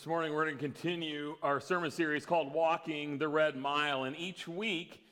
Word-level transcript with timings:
This 0.00 0.06
morning, 0.06 0.32
we're 0.32 0.46
going 0.46 0.56
to 0.56 0.62
continue 0.62 1.36
our 1.42 1.60
sermon 1.60 1.90
series 1.90 2.24
called 2.24 2.54
Walking 2.54 3.18
the 3.18 3.28
Red 3.28 3.54
Mile. 3.54 4.04
And 4.04 4.16
each 4.16 4.48
week, 4.48 5.04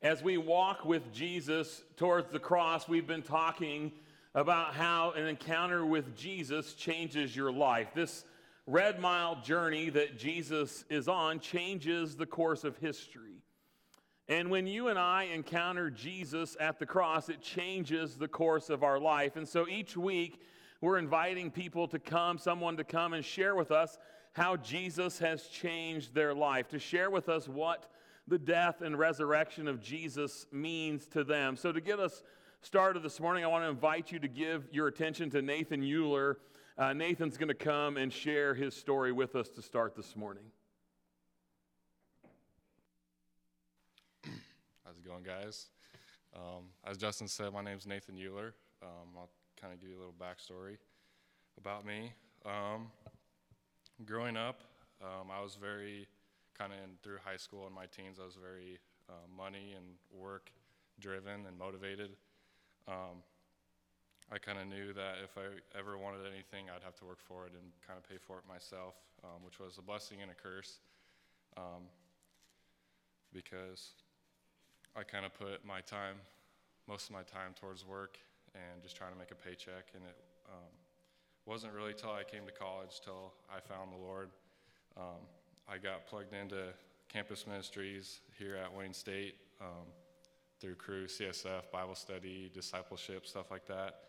as 0.00 0.22
we 0.22 0.38
walk 0.38 0.86
with 0.86 1.12
Jesus 1.12 1.82
towards 1.98 2.32
the 2.32 2.38
cross, 2.38 2.88
we've 2.88 3.06
been 3.06 3.20
talking 3.20 3.92
about 4.34 4.72
how 4.72 5.10
an 5.10 5.26
encounter 5.26 5.84
with 5.84 6.16
Jesus 6.16 6.72
changes 6.72 7.36
your 7.36 7.52
life. 7.52 7.88
This 7.94 8.24
red 8.66 8.98
mile 8.98 9.42
journey 9.42 9.90
that 9.90 10.18
Jesus 10.18 10.86
is 10.88 11.06
on 11.06 11.38
changes 11.38 12.16
the 12.16 12.24
course 12.24 12.64
of 12.64 12.78
history. 12.78 13.42
And 14.26 14.48
when 14.50 14.66
you 14.66 14.88
and 14.88 14.98
I 14.98 15.24
encounter 15.24 15.90
Jesus 15.90 16.56
at 16.58 16.78
the 16.78 16.86
cross, 16.86 17.28
it 17.28 17.42
changes 17.42 18.16
the 18.16 18.26
course 18.26 18.70
of 18.70 18.84
our 18.84 18.98
life. 18.98 19.36
And 19.36 19.46
so 19.46 19.68
each 19.68 19.98
week, 19.98 20.40
we're 20.80 20.96
inviting 20.96 21.50
people 21.50 21.86
to 21.88 21.98
come, 21.98 22.38
someone 22.38 22.78
to 22.78 22.84
come 22.84 23.12
and 23.12 23.22
share 23.22 23.54
with 23.54 23.70
us 23.70 23.98
how 24.32 24.56
Jesus 24.56 25.18
has 25.18 25.46
changed 25.46 26.14
their 26.14 26.34
life, 26.34 26.68
to 26.68 26.78
share 26.78 27.10
with 27.10 27.28
us 27.28 27.48
what 27.48 27.90
the 28.28 28.38
death 28.38 28.80
and 28.80 28.98
resurrection 28.98 29.66
of 29.66 29.82
Jesus 29.82 30.46
means 30.52 31.06
to 31.08 31.24
them. 31.24 31.56
So, 31.56 31.72
to 31.72 31.80
get 31.80 31.98
us 31.98 32.22
started 32.62 33.02
this 33.02 33.18
morning, 33.18 33.44
I 33.44 33.48
want 33.48 33.64
to 33.64 33.68
invite 33.68 34.12
you 34.12 34.18
to 34.20 34.28
give 34.28 34.68
your 34.70 34.86
attention 34.86 35.30
to 35.30 35.42
Nathan 35.42 35.82
Euler. 35.82 36.38
Uh, 36.78 36.92
Nathan's 36.92 37.36
going 37.36 37.48
to 37.48 37.54
come 37.54 37.96
and 37.96 38.12
share 38.12 38.54
his 38.54 38.74
story 38.74 39.12
with 39.12 39.34
us 39.34 39.48
to 39.50 39.62
start 39.62 39.96
this 39.96 40.14
morning. 40.14 40.44
How's 44.84 44.96
it 44.96 45.04
going, 45.04 45.24
guys? 45.24 45.70
Um, 46.34 46.66
as 46.84 46.96
Justin 46.96 47.26
said, 47.26 47.52
my 47.52 47.62
name 47.62 47.76
is 47.76 47.86
Nathan 47.86 48.14
Euler. 48.16 48.54
Um, 48.82 49.08
I'll 49.16 49.30
kind 49.60 49.74
of 49.74 49.80
give 49.80 49.90
you 49.90 49.96
a 49.96 49.98
little 49.98 50.14
backstory 50.14 50.76
about 51.58 51.84
me. 51.84 52.12
Um, 52.46 52.90
growing 54.04 54.36
up, 54.36 54.60
um, 55.02 55.28
I 55.30 55.42
was 55.42 55.56
very 55.56 56.06
kind 56.56 56.72
of 56.72 56.78
through 57.02 57.18
high 57.24 57.36
school 57.36 57.66
and 57.66 57.74
my 57.74 57.86
teens. 57.86 58.18
I 58.20 58.24
was 58.24 58.36
very 58.36 58.78
uh, 59.08 59.26
money 59.34 59.74
and 59.76 59.84
work 60.12 60.50
driven 61.00 61.46
and 61.46 61.58
motivated. 61.58 62.10
Um, 62.88 63.24
I 64.32 64.38
kind 64.38 64.58
of 64.58 64.68
knew 64.68 64.92
that 64.92 65.16
if 65.24 65.36
I 65.36 65.58
ever 65.78 65.98
wanted 65.98 66.20
anything, 66.26 66.70
I'd 66.70 66.84
have 66.84 66.94
to 66.96 67.04
work 67.04 67.18
for 67.20 67.46
it 67.46 67.52
and 67.52 67.72
kind 67.86 67.98
of 67.98 68.08
pay 68.08 68.16
for 68.16 68.38
it 68.38 68.44
myself, 68.46 68.94
um, 69.24 69.42
which 69.44 69.58
was 69.58 69.78
a 69.78 69.82
blessing 69.82 70.22
and 70.22 70.30
a 70.30 70.34
curse, 70.34 70.78
um, 71.56 71.90
because 73.32 73.94
I 74.94 75.02
kind 75.02 75.26
of 75.26 75.34
put 75.34 75.64
my 75.64 75.80
time, 75.80 76.16
most 76.86 77.08
of 77.08 77.12
my 77.12 77.22
time, 77.22 77.54
towards 77.58 77.84
work 77.84 78.18
and 78.54 78.82
just 78.82 78.96
trying 78.96 79.12
to 79.12 79.18
make 79.18 79.30
a 79.30 79.34
paycheck, 79.34 79.90
and 79.94 80.04
it 80.04 80.16
um, 80.46 80.70
wasn't 81.46 81.72
really 81.72 81.94
till 81.94 82.10
I 82.10 82.22
came 82.22 82.46
to 82.46 82.52
college 82.52 83.00
till 83.04 83.32
I 83.54 83.60
found 83.60 83.92
the 83.92 83.96
Lord. 83.96 84.30
Um, 84.96 85.26
I 85.68 85.78
got 85.78 86.06
plugged 86.06 86.34
into 86.34 86.64
campus 87.08 87.46
ministries 87.46 88.20
here 88.38 88.56
at 88.56 88.72
Wayne 88.72 88.92
State 88.92 89.36
um, 89.60 89.86
through 90.60 90.74
Cru, 90.74 91.06
CSF, 91.06 91.70
Bible 91.72 91.94
study, 91.94 92.50
discipleship, 92.52 93.26
stuff 93.26 93.50
like 93.50 93.66
that. 93.66 94.00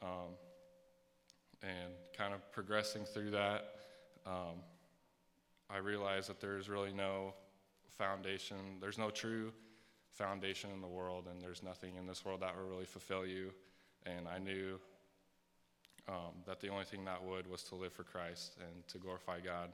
Um, 0.00 0.34
and 1.62 1.92
kind 2.16 2.34
of 2.34 2.50
progressing 2.52 3.04
through 3.04 3.30
that, 3.30 3.76
um, 4.26 4.62
I 5.70 5.78
realized 5.78 6.28
that 6.28 6.40
there's 6.40 6.68
really 6.68 6.92
no 6.92 7.34
foundation, 7.88 8.56
there's 8.80 8.98
no 8.98 9.10
true 9.10 9.52
foundation 10.10 10.70
in 10.74 10.80
the 10.80 10.88
world, 10.88 11.26
and 11.30 11.40
there's 11.40 11.62
nothing 11.62 11.96
in 11.96 12.06
this 12.06 12.24
world 12.24 12.40
that 12.40 12.56
will 12.56 12.68
really 12.68 12.84
fulfill 12.84 13.24
you. 13.24 13.52
And 14.04 14.26
I 14.26 14.38
knew 14.38 14.80
um, 16.08 16.34
that 16.46 16.60
the 16.60 16.68
only 16.68 16.84
thing 16.84 17.04
that 17.04 17.22
would 17.22 17.48
was 17.48 17.62
to 17.64 17.74
live 17.74 17.92
for 17.92 18.04
Christ 18.04 18.56
and 18.60 18.86
to 18.88 18.98
glorify 18.98 19.40
God. 19.40 19.70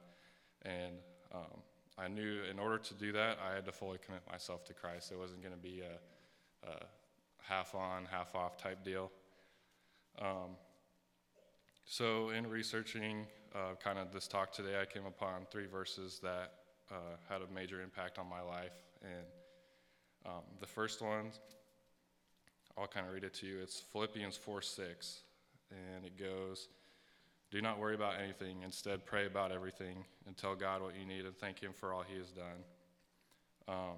And 0.63 0.95
um, 1.33 1.63
I 1.99 2.09
knew 2.09 2.43
in 2.51 2.59
order 2.59 2.79
to 2.79 2.95
do 2.95 3.13
that, 3.13 3.39
I 3.45 3.55
had 3.55 3.65
to 3.67 3.73
fully 3.73 3.99
commit 4.05 4.23
myself 4.31 4.65
to 4.67 4.75
Christ. 4.75 5.11
It 5.13 5.19
wasn't 5.19 5.43
going 5.43 5.55
to 5.55 5.61
be 5.61 5.81
a, 5.81 6.69
a, 6.69 6.75
half 7.43 7.75
on, 7.75 8.05
half 8.05 8.35
off 8.35 8.59
type 8.59 8.85
deal. 8.85 9.11
Um, 10.21 10.57
so, 11.87 12.31
in 12.31 12.47
researching 12.47 13.27
uh, 13.55 13.75
kind 13.83 13.99
of 13.99 14.13
this 14.13 14.29
talk 14.29 14.53
today, 14.53 14.79
I 14.81 14.85
came 14.85 15.07
upon 15.07 15.47
three 15.51 15.67
verses 15.67 16.21
that 16.23 16.53
uh, 16.91 17.17
had 17.29 17.41
a 17.41 17.55
major 17.55 17.81
impact 17.81 18.19
on 18.19 18.29
my 18.29 18.43
life. 18.43 18.75
And 19.03 19.25
um, 20.27 20.43
the 20.61 20.67
first 20.67 21.01
one, 21.01 21.31
I'll 22.77 22.87
kind 22.87 23.07
of 23.07 23.15
read 23.15 23.25
it 23.25 23.33
to 23.35 23.47
you. 23.47 23.61
It's 23.61 23.81
Philippians 23.81 24.37
4 24.37 24.61
6 24.61 25.21
and 25.71 26.05
it 26.05 26.19
goes, 26.19 26.69
Do 27.51 27.61
not 27.61 27.79
worry 27.79 27.95
about 27.95 28.15
anything. 28.23 28.63
Instead, 28.63 29.05
pray 29.05 29.27
about 29.27 29.53
everything 29.53 30.05
and 30.27 30.37
tell 30.37 30.55
God 30.55 30.83
what 30.83 30.95
you 30.99 31.07
need 31.07 31.25
and 31.25 31.37
thank 31.37 31.61
Him 31.61 31.73
for 31.73 31.93
all 31.93 32.03
He 32.03 32.19
has 32.19 32.31
done. 32.31 32.65
Um, 33.69 33.97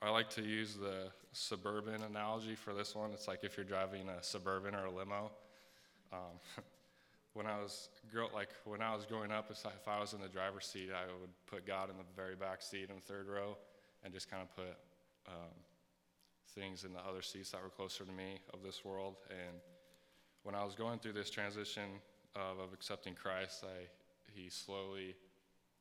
I 0.00 0.10
like 0.10 0.30
to 0.30 0.42
use 0.42 0.74
the 0.74 1.10
suburban 1.32 2.02
analogy 2.02 2.54
for 2.54 2.72
this 2.72 2.94
one. 2.94 3.12
It's 3.12 3.28
like 3.28 3.40
if 3.42 3.56
you're 3.56 3.66
driving 3.66 4.08
a 4.08 4.22
suburban 4.22 4.74
or 4.74 4.86
a 4.86 4.90
limo. 4.90 5.30
Um, 6.12 6.38
when 7.34 7.46
I 7.46 7.58
was 7.58 7.88
grow, 8.10 8.28
like 8.34 8.50
when 8.64 8.80
I 8.80 8.94
was 8.94 9.04
growing 9.06 9.30
up, 9.30 9.50
if 9.50 9.88
I 9.88 10.00
was 10.00 10.12
in 10.12 10.20
the 10.20 10.28
driver's 10.28 10.66
seat, 10.66 10.88
I 10.92 11.06
would 11.20 11.30
put 11.46 11.66
God 11.66 11.90
in 11.90 11.96
the 11.96 12.04
very 12.16 12.36
back 12.36 12.62
seat 12.62 12.88
in 12.90 12.96
the 12.96 13.02
third 13.02 13.28
row, 13.28 13.56
and 14.02 14.12
just 14.12 14.30
kind 14.30 14.42
of 14.42 14.54
put 14.54 14.76
um, 15.26 15.54
things 16.54 16.84
in 16.84 16.92
the 16.92 17.00
other 17.00 17.22
seats 17.22 17.50
that 17.50 17.62
were 17.62 17.68
closer 17.68 18.04
to 18.04 18.12
me 18.12 18.40
of 18.54 18.62
this 18.62 18.84
world. 18.84 19.16
And 19.30 19.58
when 20.48 20.54
I 20.54 20.64
was 20.64 20.74
going 20.74 20.98
through 20.98 21.12
this 21.12 21.28
transition 21.28 22.00
of, 22.34 22.58
of 22.58 22.72
accepting 22.72 23.12
Christ, 23.12 23.64
I, 23.64 23.84
he 24.32 24.48
slowly 24.48 25.14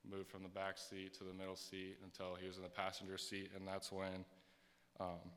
moved 0.05 0.28
from 0.28 0.44
the 0.44 0.50
back 0.50 0.78
seat 0.78 1.13
to 1.19 1.23
the 1.23 1.31
middle 1.31 1.55
seat 1.55 1.95
until 2.03 2.35
he 2.35 2.45
was 2.45 2.57
in 2.57 2.63
the 2.63 2.69
passenger 2.69 3.17
seat, 3.17 3.51
and 3.56 3.66
that's 3.66 3.94
when, 3.94 4.25
um, 5.00 5.31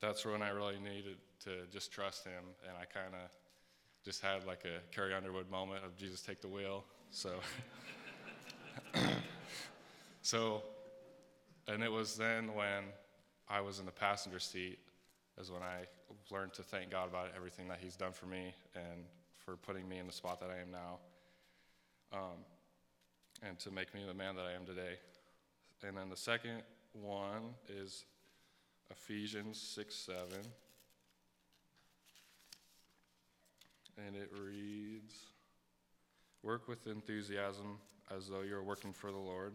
that's 0.00 0.24
when 0.24 0.40
I 0.40 0.48
really 0.48 0.78
needed 0.78 1.18
to 1.44 1.66
just 1.70 1.92
trust 1.92 2.24
him, 2.24 2.42
and 2.66 2.74
I 2.74 2.86
kind 2.86 3.12
of 3.12 3.30
just 4.02 4.22
had 4.22 4.46
like 4.46 4.64
a 4.64 4.80
Carrie 4.94 5.12
Underwood 5.12 5.50
moment 5.50 5.84
of 5.84 5.94
Jesus 5.94 6.22
take 6.22 6.40
the 6.40 6.48
wheel. 6.48 6.84
So, 7.10 7.34
so, 10.22 10.62
and 11.68 11.82
it 11.82 11.92
was 11.92 12.16
then 12.16 12.54
when 12.54 12.84
I 13.46 13.60
was 13.60 13.78
in 13.78 13.84
the 13.84 13.92
passenger 13.92 14.38
seat 14.38 14.78
is 15.38 15.50
when 15.50 15.62
I 15.62 15.84
learned 16.30 16.52
to 16.54 16.62
thank 16.62 16.90
God 16.90 17.08
about 17.08 17.28
everything 17.36 17.68
that 17.68 17.78
He's 17.80 17.96
done 17.96 18.12
for 18.12 18.26
me 18.26 18.54
and 18.74 19.04
for 19.36 19.56
putting 19.56 19.88
me 19.88 19.98
in 19.98 20.06
the 20.06 20.12
spot 20.12 20.40
that 20.40 20.50
I 20.50 20.60
am 20.60 20.70
now, 20.70 20.98
um, 22.12 22.44
and 23.42 23.58
to 23.60 23.70
make 23.70 23.94
me 23.94 24.02
the 24.06 24.14
man 24.14 24.36
that 24.36 24.44
I 24.44 24.52
am 24.52 24.66
today. 24.66 24.98
And 25.86 25.96
then 25.96 26.10
the 26.10 26.16
second 26.16 26.62
one 26.92 27.54
is 27.68 28.04
Ephesians 28.90 29.60
6 29.60 29.94
7. 29.94 30.22
And 34.06 34.16
it 34.16 34.30
reads 34.42 35.14
Work 36.42 36.68
with 36.68 36.86
enthusiasm 36.86 37.78
as 38.14 38.28
though 38.28 38.40
you're 38.40 38.62
working 38.62 38.92
for 38.92 39.12
the 39.12 39.18
Lord 39.18 39.54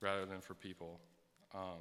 rather 0.00 0.24
than 0.24 0.40
for 0.40 0.54
people. 0.54 1.00
Um, 1.54 1.80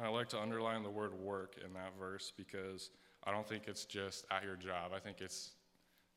I 0.00 0.08
like 0.08 0.28
to 0.30 0.40
underline 0.40 0.82
the 0.82 0.90
word 0.90 1.12
work 1.12 1.56
in 1.64 1.72
that 1.74 1.92
verse 1.98 2.32
because 2.36 2.90
I 3.24 3.30
don't 3.30 3.46
think 3.46 3.64
it's 3.66 3.84
just 3.84 4.24
at 4.30 4.42
your 4.42 4.56
job. 4.56 4.92
I 4.94 4.98
think 4.98 5.20
it's 5.20 5.50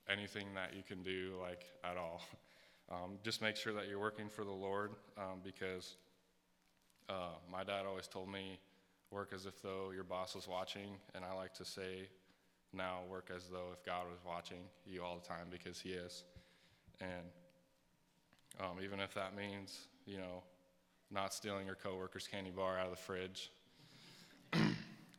anything 0.10 0.48
that 0.56 0.74
you 0.76 0.84
can 0.84 1.04
do, 1.04 1.34
like 1.42 1.66
at 1.84 1.98
all. 1.98 2.22
Um, 2.88 3.18
just 3.24 3.42
make 3.42 3.56
sure 3.56 3.74
that 3.74 3.88
you're 3.88 4.00
working 4.00 4.30
for 4.30 4.44
the 4.44 4.52
Lord 4.52 4.92
um, 5.18 5.40
because 5.44 5.96
uh, 7.10 7.34
my 7.52 7.64
dad 7.64 7.88
always 7.88 8.06
told 8.06 8.32
me, 8.32 8.60
work 9.10 9.32
as 9.34 9.48
if 9.48 9.60
though 9.64 9.90
your 9.92 10.04
boss 10.04 10.36
was 10.36 10.48
watching. 10.48 10.98
And 11.16 11.26
I 11.26 11.34
like 11.34 11.52
to 11.56 11.66
say 11.66 12.10
now, 12.74 13.00
work 13.10 13.32
as 13.36 13.48
though 13.48 13.70
if 13.74 13.84
God 13.84 14.06
was 14.08 14.20
watching 14.24 14.60
you 14.86 15.02
all 15.02 15.16
the 15.16 15.28
time 15.28 15.48
because 15.50 15.80
He 15.80 15.94
is. 15.94 16.26
And 17.02 17.26
um, 18.60 18.78
even 18.84 19.00
if 19.00 19.16
that 19.16 19.36
means, 19.36 19.88
you 20.06 20.18
know, 20.18 20.44
not 21.10 21.34
stealing 21.34 21.66
your 21.66 21.78
coworker's 21.78 22.28
candy 22.28 22.52
bar 22.52 22.78
out 22.78 22.86
of 22.86 22.92
the 22.92 23.02
fridge 23.02 23.50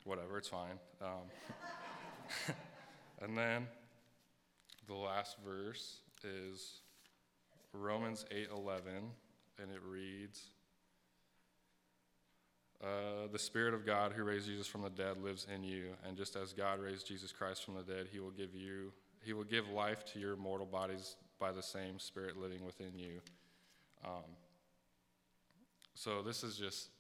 whatever, 0.06 0.38
it's 0.38 0.48
fine. 0.48 0.78
Um, 1.02 2.54
and 3.20 3.36
then 3.36 3.66
the 4.86 4.94
last 4.94 5.36
verse 5.44 5.98
is 6.24 6.80
Romans 7.72 8.24
8:11, 8.30 9.10
and 9.58 9.70
it 9.70 9.82
reads, 9.82 10.50
uh, 12.82 13.26
"The 13.32 13.38
Spirit 13.38 13.74
of 13.74 13.84
God 13.84 14.12
who 14.12 14.22
raised 14.22 14.46
Jesus 14.46 14.66
from 14.66 14.82
the 14.82 14.90
dead 14.90 15.18
lives 15.18 15.46
in 15.52 15.62
you, 15.64 15.96
and 16.04 16.16
just 16.16 16.36
as 16.36 16.52
God 16.52 16.80
raised 16.80 17.06
Jesus 17.06 17.32
Christ 17.32 17.64
from 17.64 17.74
the 17.74 17.82
dead, 17.82 18.08
He 18.10 18.20
will 18.20 18.30
give 18.30 18.54
you, 18.54 18.92
He 19.22 19.32
will 19.32 19.44
give 19.44 19.68
life 19.68 20.04
to 20.12 20.20
your 20.20 20.36
mortal 20.36 20.66
bodies 20.66 21.16
by 21.38 21.52
the 21.52 21.62
same 21.62 21.98
Spirit 21.98 22.36
living 22.36 22.64
within 22.64 22.96
you." 22.96 23.20
Um, 24.04 24.36
so 25.94 26.22
this 26.22 26.44
is 26.44 26.56
just 26.56 26.90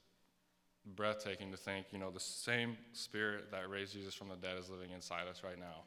breathtaking 0.94 1.50
to 1.50 1.56
think, 1.56 1.86
you 1.90 1.98
know, 1.98 2.10
the 2.10 2.20
same 2.20 2.76
spirit 2.92 3.50
that 3.50 3.68
raised 3.68 3.92
Jesus 3.92 4.14
from 4.14 4.28
the 4.28 4.36
dead 4.36 4.58
is 4.58 4.70
living 4.70 4.90
inside 4.90 5.26
us 5.28 5.42
right 5.42 5.58
now. 5.58 5.82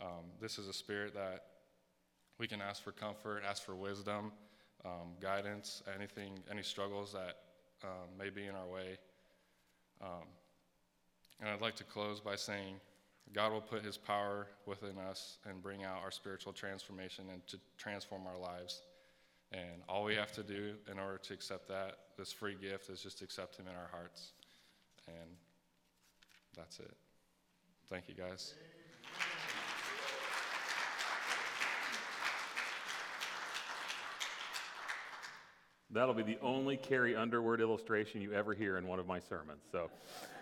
Um, 0.00 0.24
this 0.40 0.58
is 0.58 0.68
a 0.68 0.72
spirit 0.72 1.14
that 1.14 1.44
we 2.38 2.48
can 2.48 2.60
ask 2.60 2.82
for 2.82 2.92
comfort, 2.92 3.42
ask 3.48 3.62
for 3.62 3.74
wisdom, 3.74 4.32
um, 4.84 5.14
guidance, 5.20 5.82
anything, 5.94 6.38
any 6.50 6.62
struggles 6.62 7.12
that 7.12 7.36
um, 7.84 8.08
may 8.18 8.30
be 8.30 8.46
in 8.46 8.54
our 8.54 8.66
way. 8.66 8.98
Um, 10.00 10.26
and 11.40 11.50
I'd 11.50 11.60
like 11.60 11.76
to 11.76 11.84
close 11.84 12.20
by 12.20 12.36
saying 12.36 12.76
God 13.32 13.52
will 13.52 13.60
put 13.60 13.84
his 13.84 13.96
power 13.96 14.48
within 14.66 14.98
us 14.98 15.38
and 15.48 15.62
bring 15.62 15.84
out 15.84 16.02
our 16.02 16.10
spiritual 16.10 16.52
transformation 16.52 17.26
and 17.32 17.46
to 17.46 17.58
transform 17.78 18.22
our 18.26 18.38
lives. 18.38 18.82
And 19.52 19.82
all 19.88 20.04
we 20.04 20.14
have 20.14 20.32
to 20.32 20.42
do 20.42 20.74
in 20.90 20.98
order 20.98 21.18
to 21.18 21.34
accept 21.34 21.68
that, 21.68 21.98
this 22.16 22.32
free 22.32 22.56
gift, 22.60 22.90
is 22.90 23.02
just 23.02 23.22
accept 23.22 23.56
him 23.56 23.66
in 23.66 23.74
our 23.74 23.88
hearts. 23.90 24.32
And 25.06 25.36
that's 26.56 26.78
it. 26.78 26.94
Thank 27.88 28.08
you, 28.08 28.14
guys. 28.14 28.54
That'll 35.90 36.14
be 36.14 36.22
the 36.22 36.38
only 36.40 36.78
Carrie 36.78 37.14
Underwood 37.14 37.60
illustration 37.60 38.22
you 38.22 38.32
ever 38.32 38.54
hear 38.54 38.78
in 38.78 38.86
one 38.86 38.98
of 38.98 39.06
my 39.06 39.20
sermons. 39.20 39.60
So, 39.70 39.90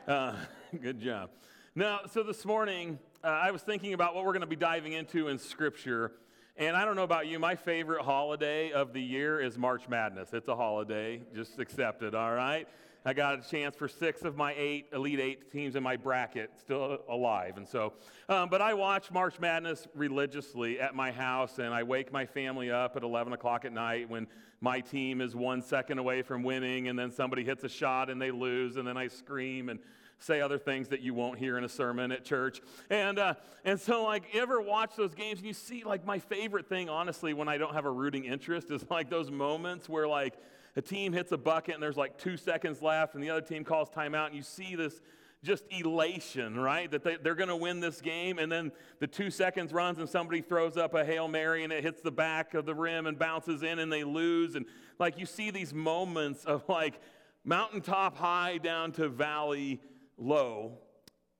uh, 0.06 0.34
good 0.80 1.00
job. 1.00 1.30
Now, 1.74 2.02
so 2.12 2.22
this 2.22 2.44
morning, 2.44 3.00
uh, 3.24 3.26
I 3.26 3.50
was 3.50 3.62
thinking 3.62 3.92
about 3.92 4.14
what 4.14 4.24
we're 4.24 4.32
going 4.32 4.42
to 4.42 4.46
be 4.46 4.54
diving 4.54 4.92
into 4.92 5.26
in 5.26 5.38
Scripture. 5.38 6.12
And 6.60 6.76
I 6.76 6.84
don't 6.84 6.94
know 6.94 7.04
about 7.04 7.26
you, 7.26 7.38
my 7.38 7.56
favorite 7.56 8.02
holiday 8.02 8.70
of 8.70 8.92
the 8.92 9.00
year 9.00 9.40
is 9.40 9.56
March 9.56 9.88
Madness. 9.88 10.34
It's 10.34 10.48
a 10.48 10.54
holiday, 10.54 11.22
just 11.34 11.58
accept 11.58 12.02
it, 12.02 12.14
all 12.14 12.34
right? 12.34 12.68
I 13.02 13.14
got 13.14 13.38
a 13.38 13.50
chance 13.50 13.74
for 13.76 13.88
six 13.88 14.24
of 14.24 14.36
my 14.36 14.54
eight 14.58 14.88
Elite 14.92 15.20
Eight 15.20 15.50
teams 15.50 15.74
in 15.74 15.82
my 15.82 15.96
bracket 15.96 16.50
still 16.60 16.98
alive. 17.08 17.56
And 17.56 17.66
so, 17.66 17.94
um, 18.28 18.50
but 18.50 18.60
I 18.60 18.74
watch 18.74 19.10
March 19.10 19.40
Madness 19.40 19.88
religiously 19.94 20.78
at 20.78 20.94
my 20.94 21.10
house, 21.10 21.58
and 21.58 21.72
I 21.72 21.82
wake 21.82 22.12
my 22.12 22.26
family 22.26 22.70
up 22.70 22.94
at 22.94 23.04
11 23.04 23.32
o'clock 23.32 23.64
at 23.64 23.72
night 23.72 24.10
when 24.10 24.26
my 24.60 24.80
team 24.80 25.22
is 25.22 25.34
one 25.34 25.62
second 25.62 25.96
away 25.96 26.20
from 26.20 26.42
winning, 26.42 26.88
and 26.88 26.98
then 26.98 27.10
somebody 27.10 27.42
hits 27.42 27.64
a 27.64 27.70
shot 27.70 28.10
and 28.10 28.20
they 28.20 28.30
lose, 28.30 28.76
and 28.76 28.86
then 28.86 28.98
I 28.98 29.08
scream 29.08 29.70
and 29.70 29.80
say 30.20 30.40
other 30.40 30.58
things 30.58 30.88
that 30.88 31.00
you 31.00 31.14
won't 31.14 31.38
hear 31.38 31.58
in 31.58 31.64
a 31.64 31.68
sermon 31.68 32.12
at 32.12 32.24
church. 32.24 32.60
And, 32.88 33.18
uh, 33.18 33.34
and 33.64 33.80
so, 33.80 34.04
like, 34.04 34.24
ever 34.34 34.60
watch 34.60 34.92
those 34.96 35.14
games 35.14 35.38
and 35.38 35.46
you 35.46 35.54
see, 35.54 35.82
like, 35.82 36.06
my 36.06 36.18
favorite 36.18 36.68
thing, 36.68 36.88
honestly, 36.88 37.32
when 37.34 37.48
I 37.48 37.58
don't 37.58 37.74
have 37.74 37.86
a 37.86 37.90
rooting 37.90 38.24
interest 38.24 38.70
is 38.70 38.84
like 38.90 39.10
those 39.10 39.30
moments 39.30 39.88
where, 39.88 40.06
like, 40.06 40.34
a 40.76 40.82
team 40.82 41.12
hits 41.12 41.32
a 41.32 41.38
bucket 41.38 41.74
and 41.74 41.82
there's 41.82 41.96
like 41.96 42.16
two 42.18 42.36
seconds 42.36 42.80
left, 42.80 43.14
and 43.14 43.22
the 43.22 43.30
other 43.30 43.40
team 43.40 43.64
calls 43.64 43.90
timeout, 43.90 44.26
and 44.26 44.34
you 44.34 44.42
see 44.42 44.76
this 44.76 45.00
just 45.42 45.64
elation, 45.70 46.58
right? 46.58 46.90
That 46.90 47.02
they, 47.02 47.16
they're 47.16 47.34
going 47.34 47.48
to 47.48 47.56
win 47.56 47.80
this 47.80 48.00
game, 48.00 48.38
and 48.38 48.52
then 48.52 48.72
the 48.98 49.06
two 49.06 49.30
seconds 49.30 49.72
runs, 49.72 49.98
and 49.98 50.08
somebody 50.08 50.42
throws 50.42 50.76
up 50.76 50.94
a 50.94 51.04
Hail 51.04 51.28
Mary, 51.28 51.64
and 51.64 51.72
it 51.72 51.82
hits 51.82 52.02
the 52.02 52.10
back 52.10 52.54
of 52.54 52.66
the 52.66 52.74
rim 52.74 53.06
and 53.06 53.18
bounces 53.18 53.62
in, 53.62 53.78
and 53.78 53.92
they 53.92 54.04
lose. 54.04 54.54
And 54.54 54.66
like 54.98 55.18
you 55.18 55.26
see 55.26 55.50
these 55.50 55.72
moments 55.72 56.44
of 56.44 56.68
like 56.68 57.00
mountaintop 57.44 58.16
high 58.16 58.58
down 58.58 58.92
to 58.92 59.08
valley 59.08 59.80
low. 60.20 60.78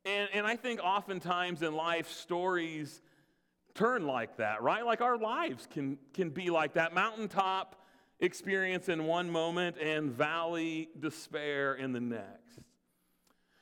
And, 0.05 0.29
and 0.32 0.47
I 0.47 0.56
think 0.56 0.81
oftentimes 0.82 1.62
in 1.62 1.75
life, 1.75 2.11
stories 2.11 3.03
turn 3.75 4.06
like 4.06 4.38
that, 4.38 4.62
right? 4.62 4.85
Like 4.85 5.00
our 5.00 5.17
lives 5.17 5.69
can, 5.71 5.99
can 6.15 6.31
be 6.31 6.50
like 6.50 6.75
that 6.75 6.94
mountaintop 6.94 7.77
experience 8.19 8.88
in 8.88 9.05
one 9.05 9.31
moment 9.31 9.77
and 9.79 10.11
valley 10.11 10.88
despair 10.99 11.75
in 11.75 11.93
the 11.93 12.00
next. 12.00 12.59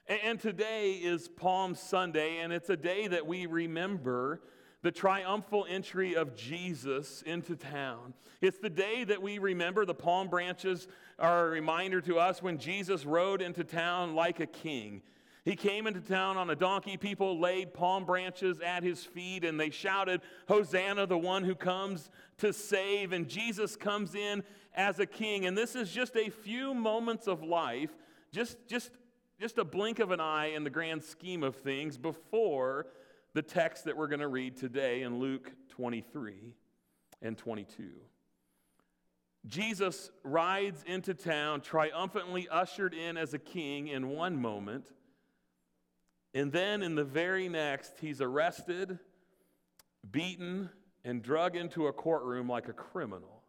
And 0.06 0.20
and 0.24 0.40
today 0.40 0.92
is 0.92 1.28
Palm 1.28 1.74
Sunday, 1.74 2.38
and 2.38 2.50
it's 2.50 2.70
a 2.70 2.76
day 2.76 3.08
that 3.08 3.26
we 3.26 3.44
remember 3.44 4.40
the 4.82 4.90
triumphal 4.90 5.66
entry 5.68 6.14
of 6.14 6.34
Jesus 6.34 7.22
into 7.22 7.56
town. 7.56 8.14
It's 8.40 8.58
the 8.58 8.70
day 8.70 9.04
that 9.04 9.20
we 9.20 9.38
remember 9.38 9.84
the 9.84 9.94
palm 9.94 10.28
branches 10.28 10.88
are 11.18 11.46
a 11.46 11.50
reminder 11.50 12.00
to 12.02 12.18
us 12.18 12.42
when 12.42 12.58
Jesus 12.58 13.04
rode 13.04 13.42
into 13.42 13.64
town 13.64 14.14
like 14.14 14.40
a 14.40 14.46
king. 14.46 15.02
He 15.44 15.56
came 15.56 15.86
into 15.86 16.00
town 16.00 16.36
on 16.36 16.50
a 16.50 16.54
donkey. 16.54 16.96
People 16.96 17.40
laid 17.40 17.72
palm 17.72 18.04
branches 18.04 18.60
at 18.60 18.82
his 18.82 19.04
feet 19.04 19.44
and 19.44 19.58
they 19.58 19.70
shouted, 19.70 20.20
Hosanna, 20.46 21.06
the 21.06 21.16
one 21.16 21.42
who 21.42 21.54
comes 21.54 22.10
to 22.38 22.52
save. 22.52 23.12
And 23.12 23.28
Jesus 23.28 23.74
comes 23.74 24.14
in 24.14 24.42
as 24.74 24.98
a 24.98 25.06
king. 25.06 25.46
And 25.46 25.56
this 25.56 25.74
is 25.74 25.90
just 25.90 26.16
a 26.16 26.28
few 26.28 26.74
moments 26.74 27.26
of 27.26 27.42
life, 27.42 27.90
just, 28.30 28.58
just, 28.68 28.90
just 29.40 29.58
a 29.58 29.64
blink 29.64 30.00
of 30.00 30.10
an 30.10 30.20
eye 30.20 30.52
in 30.54 30.64
the 30.64 30.70
grand 30.70 31.02
scheme 31.02 31.42
of 31.42 31.56
things 31.56 31.96
before 31.96 32.86
the 33.32 33.42
text 33.42 33.84
that 33.84 33.96
we're 33.96 34.08
going 34.08 34.20
to 34.20 34.28
read 34.28 34.56
today 34.56 35.02
in 35.02 35.18
Luke 35.18 35.50
23 35.70 36.54
and 37.22 37.38
22. 37.38 37.84
Jesus 39.48 40.10
rides 40.22 40.84
into 40.86 41.14
town, 41.14 41.62
triumphantly 41.62 42.48
ushered 42.48 42.94
in 42.94 43.16
as 43.16 43.34
a 43.34 43.38
king 43.38 43.88
in 43.88 44.10
one 44.10 44.40
moment 44.40 44.92
and 46.34 46.52
then 46.52 46.82
in 46.82 46.94
the 46.94 47.04
very 47.04 47.48
next, 47.48 47.94
he's 48.00 48.20
arrested, 48.20 48.98
beaten, 50.10 50.70
and 51.04 51.22
drug 51.22 51.56
into 51.56 51.86
a 51.86 51.92
courtroom 51.92 52.48
like 52.48 52.68
a 52.68 52.72
criminal. 52.72 53.42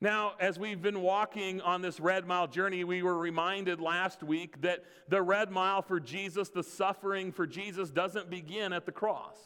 Now, 0.00 0.32
as 0.40 0.58
we've 0.58 0.82
been 0.82 1.00
walking 1.00 1.60
on 1.60 1.80
this 1.80 2.00
red 2.00 2.26
mile 2.26 2.48
journey, 2.48 2.84
we 2.84 3.02
were 3.02 3.16
reminded 3.16 3.80
last 3.80 4.22
week 4.22 4.60
that 4.60 4.84
the 5.08 5.22
red 5.22 5.50
mile 5.50 5.80
for 5.80 6.00
Jesus, 6.00 6.50
the 6.50 6.62
suffering 6.62 7.32
for 7.32 7.46
Jesus, 7.46 7.90
doesn't 7.90 8.28
begin 8.28 8.72
at 8.72 8.84
the 8.84 8.92
cross. 8.92 9.38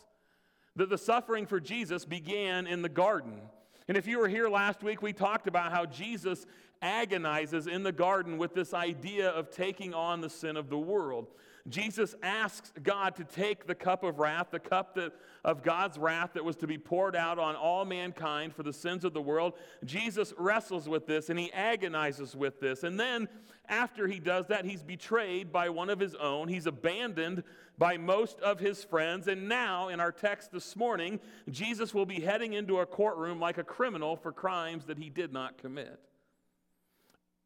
That 0.74 0.88
the 0.88 0.98
suffering 0.98 1.46
for 1.46 1.60
Jesus 1.60 2.04
began 2.04 2.66
in 2.66 2.82
the 2.82 2.88
garden. 2.88 3.42
And 3.88 3.96
if 3.96 4.06
you 4.06 4.18
were 4.18 4.28
here 4.28 4.50
last 4.50 4.82
week, 4.82 5.00
we 5.00 5.14
talked 5.14 5.48
about 5.48 5.72
how 5.72 5.86
Jesus 5.86 6.46
agonizes 6.82 7.66
in 7.66 7.82
the 7.82 7.90
garden 7.90 8.36
with 8.36 8.54
this 8.54 8.74
idea 8.74 9.30
of 9.30 9.50
taking 9.50 9.94
on 9.94 10.20
the 10.20 10.28
sin 10.28 10.56
of 10.58 10.68
the 10.68 10.78
world. 10.78 11.28
Jesus 11.68 12.14
asks 12.22 12.72
God 12.82 13.16
to 13.16 13.24
take 13.24 13.66
the 13.66 13.74
cup 13.74 14.04
of 14.04 14.18
wrath, 14.18 14.48
the 14.50 14.60
cup 14.60 14.94
that, 14.94 15.12
of 15.44 15.62
God's 15.62 15.98
wrath 15.98 16.30
that 16.34 16.44
was 16.44 16.56
to 16.56 16.66
be 16.66 16.78
poured 16.78 17.16
out 17.16 17.38
on 17.38 17.56
all 17.56 17.84
mankind 17.84 18.54
for 18.54 18.62
the 18.62 18.72
sins 18.72 19.04
of 19.04 19.12
the 19.12 19.20
world. 19.20 19.54
Jesus 19.84 20.32
wrestles 20.38 20.88
with 20.88 21.06
this 21.06 21.30
and 21.30 21.38
he 21.38 21.52
agonizes 21.52 22.36
with 22.36 22.60
this. 22.60 22.84
And 22.84 22.98
then, 22.98 23.28
after 23.68 24.06
he 24.06 24.18
does 24.18 24.46
that, 24.46 24.64
he's 24.64 24.82
betrayed 24.82 25.52
by 25.52 25.68
one 25.68 25.90
of 25.90 26.00
his 26.00 26.14
own. 26.14 26.48
He's 26.48 26.66
abandoned 26.66 27.42
by 27.78 27.96
most 27.96 28.40
of 28.40 28.58
his 28.58 28.82
friends. 28.82 29.28
And 29.28 29.48
now, 29.48 29.88
in 29.88 30.00
our 30.00 30.12
text 30.12 30.50
this 30.50 30.74
morning, 30.74 31.20
Jesus 31.48 31.94
will 31.94 32.06
be 32.06 32.20
heading 32.20 32.52
into 32.52 32.80
a 32.80 32.86
courtroom 32.86 33.38
like 33.38 33.56
a 33.56 33.64
criminal 33.64 34.16
for 34.16 34.32
crimes 34.32 34.86
that 34.86 34.98
he 34.98 35.08
did 35.08 35.32
not 35.32 35.58
commit. 35.58 36.00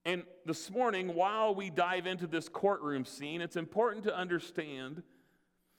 And 0.04 0.24
this 0.44 0.70
morning, 0.70 1.14
while 1.14 1.54
we 1.54 1.70
dive 1.70 2.06
into 2.06 2.26
this 2.26 2.48
courtroom 2.48 3.04
scene, 3.04 3.40
it's 3.40 3.56
important 3.56 4.04
to 4.04 4.16
understand 4.16 5.02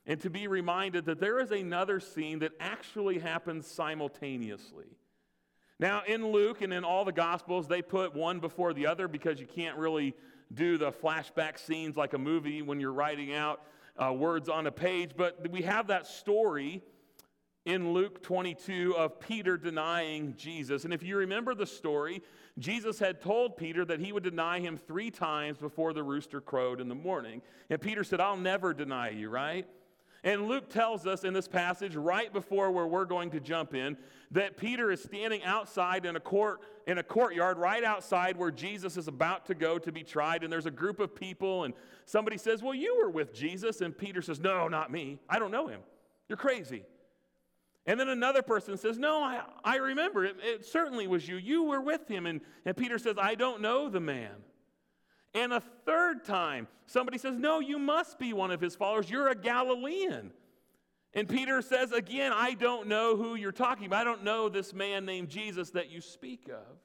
and 0.06 0.22
to 0.22 0.30
be 0.30 0.48
reminded 0.48 1.06
that 1.06 1.20
there 1.20 1.40
is 1.40 1.52
another 1.52 2.00
scene 2.00 2.40
that 2.40 2.52
actually 2.60 3.20
happens 3.20 3.68
simultaneously. 3.68 4.86
Now, 5.80 6.04
in 6.08 6.28
Luke 6.28 6.62
and 6.62 6.72
in 6.72 6.84
all 6.84 7.04
the 7.04 7.12
Gospels, 7.12 7.68
they 7.68 7.82
put 7.82 8.16
one 8.16 8.40
before 8.40 8.74
the 8.74 8.88
other 8.88 9.08
because 9.08 9.40
you 9.40 9.48
can't 9.48 9.78
really 9.78 10.14
do 10.54 10.78
the 10.78 10.92
flashback 10.92 11.58
scenes 11.58 11.98
like 11.98 12.14
a 12.14 12.18
movie 12.18 12.62
when 12.62 12.80
you're 12.80 12.94
writing 12.94 13.34
out 13.34 13.62
uh, 14.02 14.14
words 14.14 14.50
on 14.50 14.68
a 14.68 14.72
page. 14.72 15.12
But 15.16 15.50
we 15.50 15.62
have 15.64 15.88
that 15.88 16.08
story 16.08 16.82
in 17.66 17.94
Luke 17.94 18.22
22 18.22 18.96
of 18.98 19.20
Peter 19.20 19.58
denying 19.58 20.36
Jesus. 20.38 20.84
And 20.84 20.94
if 20.94 21.02
you 21.02 21.18
remember 21.18 21.56
the 21.56 21.66
story, 21.66 22.22
Jesus 22.60 23.00
had 23.00 23.22
told 23.22 23.58
Peter 23.58 23.86
that 23.86 24.00
he 24.00 24.12
would 24.12 24.24
deny 24.24 24.60
him 24.60 24.78
three 24.78 25.10
times 25.10 25.58
before 25.58 25.94
the 25.94 26.04
rooster 26.04 26.42
crowed 26.42 26.82
in 26.82 26.90
the 26.90 26.96
morning. 26.96 27.42
And 27.70 27.80
Peter 27.80 28.04
said, 28.04 28.20
I'll 28.20 28.38
never 28.38 28.74
deny 28.74 29.10
you, 29.10 29.30
right? 29.30 29.66
And 30.24 30.48
Luke 30.48 30.70
tells 30.70 31.06
us 31.06 31.26
in 31.26 31.34
this 31.34 31.50
passage, 31.50 31.96
right 31.96 32.32
before 32.32 32.72
where 32.72 32.88
we're 32.88 33.06
going 33.06 33.30
to 33.32 33.42
jump 33.42 33.74
in, 33.74 33.98
that 34.32 34.56
Peter 34.56 34.90
is 34.90 35.04
standing 35.04 35.44
outside 35.44 36.06
in 36.06 36.16
a 36.16 36.20
court 36.20 36.62
in 36.88 36.98
a 36.98 37.04
courtyard, 37.04 37.58
right 37.58 37.84
outside 37.84 38.38
where 38.38 38.52
Jesus 38.52 38.98
is 38.98 39.08
about 39.08 39.46
to 39.46 39.56
go 39.56 39.78
to 39.78 39.92
be 39.92 40.04
tried. 40.04 40.44
And 40.44 40.52
there's 40.52 40.66
a 40.66 40.72
group 40.72 41.00
of 41.00 41.16
people, 41.16 41.64
and 41.64 41.74
somebody 42.06 42.38
says, 42.38 42.62
Well, 42.62 42.74
you 42.74 42.98
were 43.02 43.10
with 43.10 43.34
Jesus. 43.34 43.82
And 43.82 43.98
Peter 43.98 44.22
says, 44.22 44.40
No, 44.40 44.68
not 44.68 44.92
me. 44.92 45.20
I 45.30 45.40
don't 45.40 45.52
know 45.52 45.68
him. 45.68 45.82
You're 46.30 46.38
crazy. 46.38 46.84
And 47.86 48.00
then 48.00 48.08
another 48.08 48.42
person 48.42 48.78
says, 48.78 48.98
No, 48.98 49.22
I, 49.22 49.42
I 49.64 49.76
remember. 49.78 50.24
It, 50.24 50.38
it 50.42 50.66
certainly 50.66 51.08
was 51.08 51.28
you. 51.28 51.36
You 51.36 51.64
were 51.64 51.82
with 51.82 52.08
him. 52.08 52.26
And, 52.26 52.42
and 52.66 52.78
Peter 52.78 52.98
says, 52.98 53.16
I 53.18 53.36
don't 53.36 53.62
know 53.62 53.90
the 53.90 54.00
man. 54.00 54.32
And 55.34 55.52
a 55.52 55.62
third 55.86 56.24
time, 56.24 56.68
somebody 56.86 57.18
says, 57.18 57.38
No, 57.38 57.60
you 57.60 57.80
must 57.80 58.20
be 58.20 58.34
one 58.34 58.52
of 58.52 58.62
his 58.62 58.76
followers. 58.76 59.10
You're 59.10 59.30
a 59.30 59.36
Galilean. 59.36 60.32
And 61.14 61.30
Peter 61.30 61.62
says, 61.62 61.92
Again, 61.92 62.32
I 62.34 62.54
don't 62.54 62.88
know 62.88 63.16
who 63.16 63.36
you're 63.36 63.52
talking 63.52 63.86
about. 63.86 64.02
I 64.02 64.04
don't 64.04 64.24
know 64.24 64.50
this 64.50 64.74
man 64.74 65.06
named 65.06 65.30
Jesus 65.30 65.72
that 65.72 65.90
you 65.90 66.02
speak 66.02 66.50
of. 66.50 66.78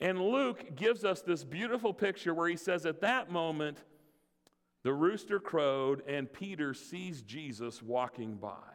And 0.00 0.20
Luke 0.20 0.76
gives 0.76 1.04
us 1.04 1.22
this 1.22 1.44
beautiful 1.44 1.92
picture 1.92 2.34
where 2.34 2.48
he 2.48 2.56
says, 2.56 2.86
At 2.86 3.00
that 3.00 3.30
moment, 3.30 3.78
the 4.84 4.92
rooster 4.92 5.40
crowed, 5.40 6.02
and 6.06 6.32
Peter 6.32 6.74
sees 6.74 7.22
Jesus 7.22 7.82
walking 7.82 8.34
by. 8.34 8.74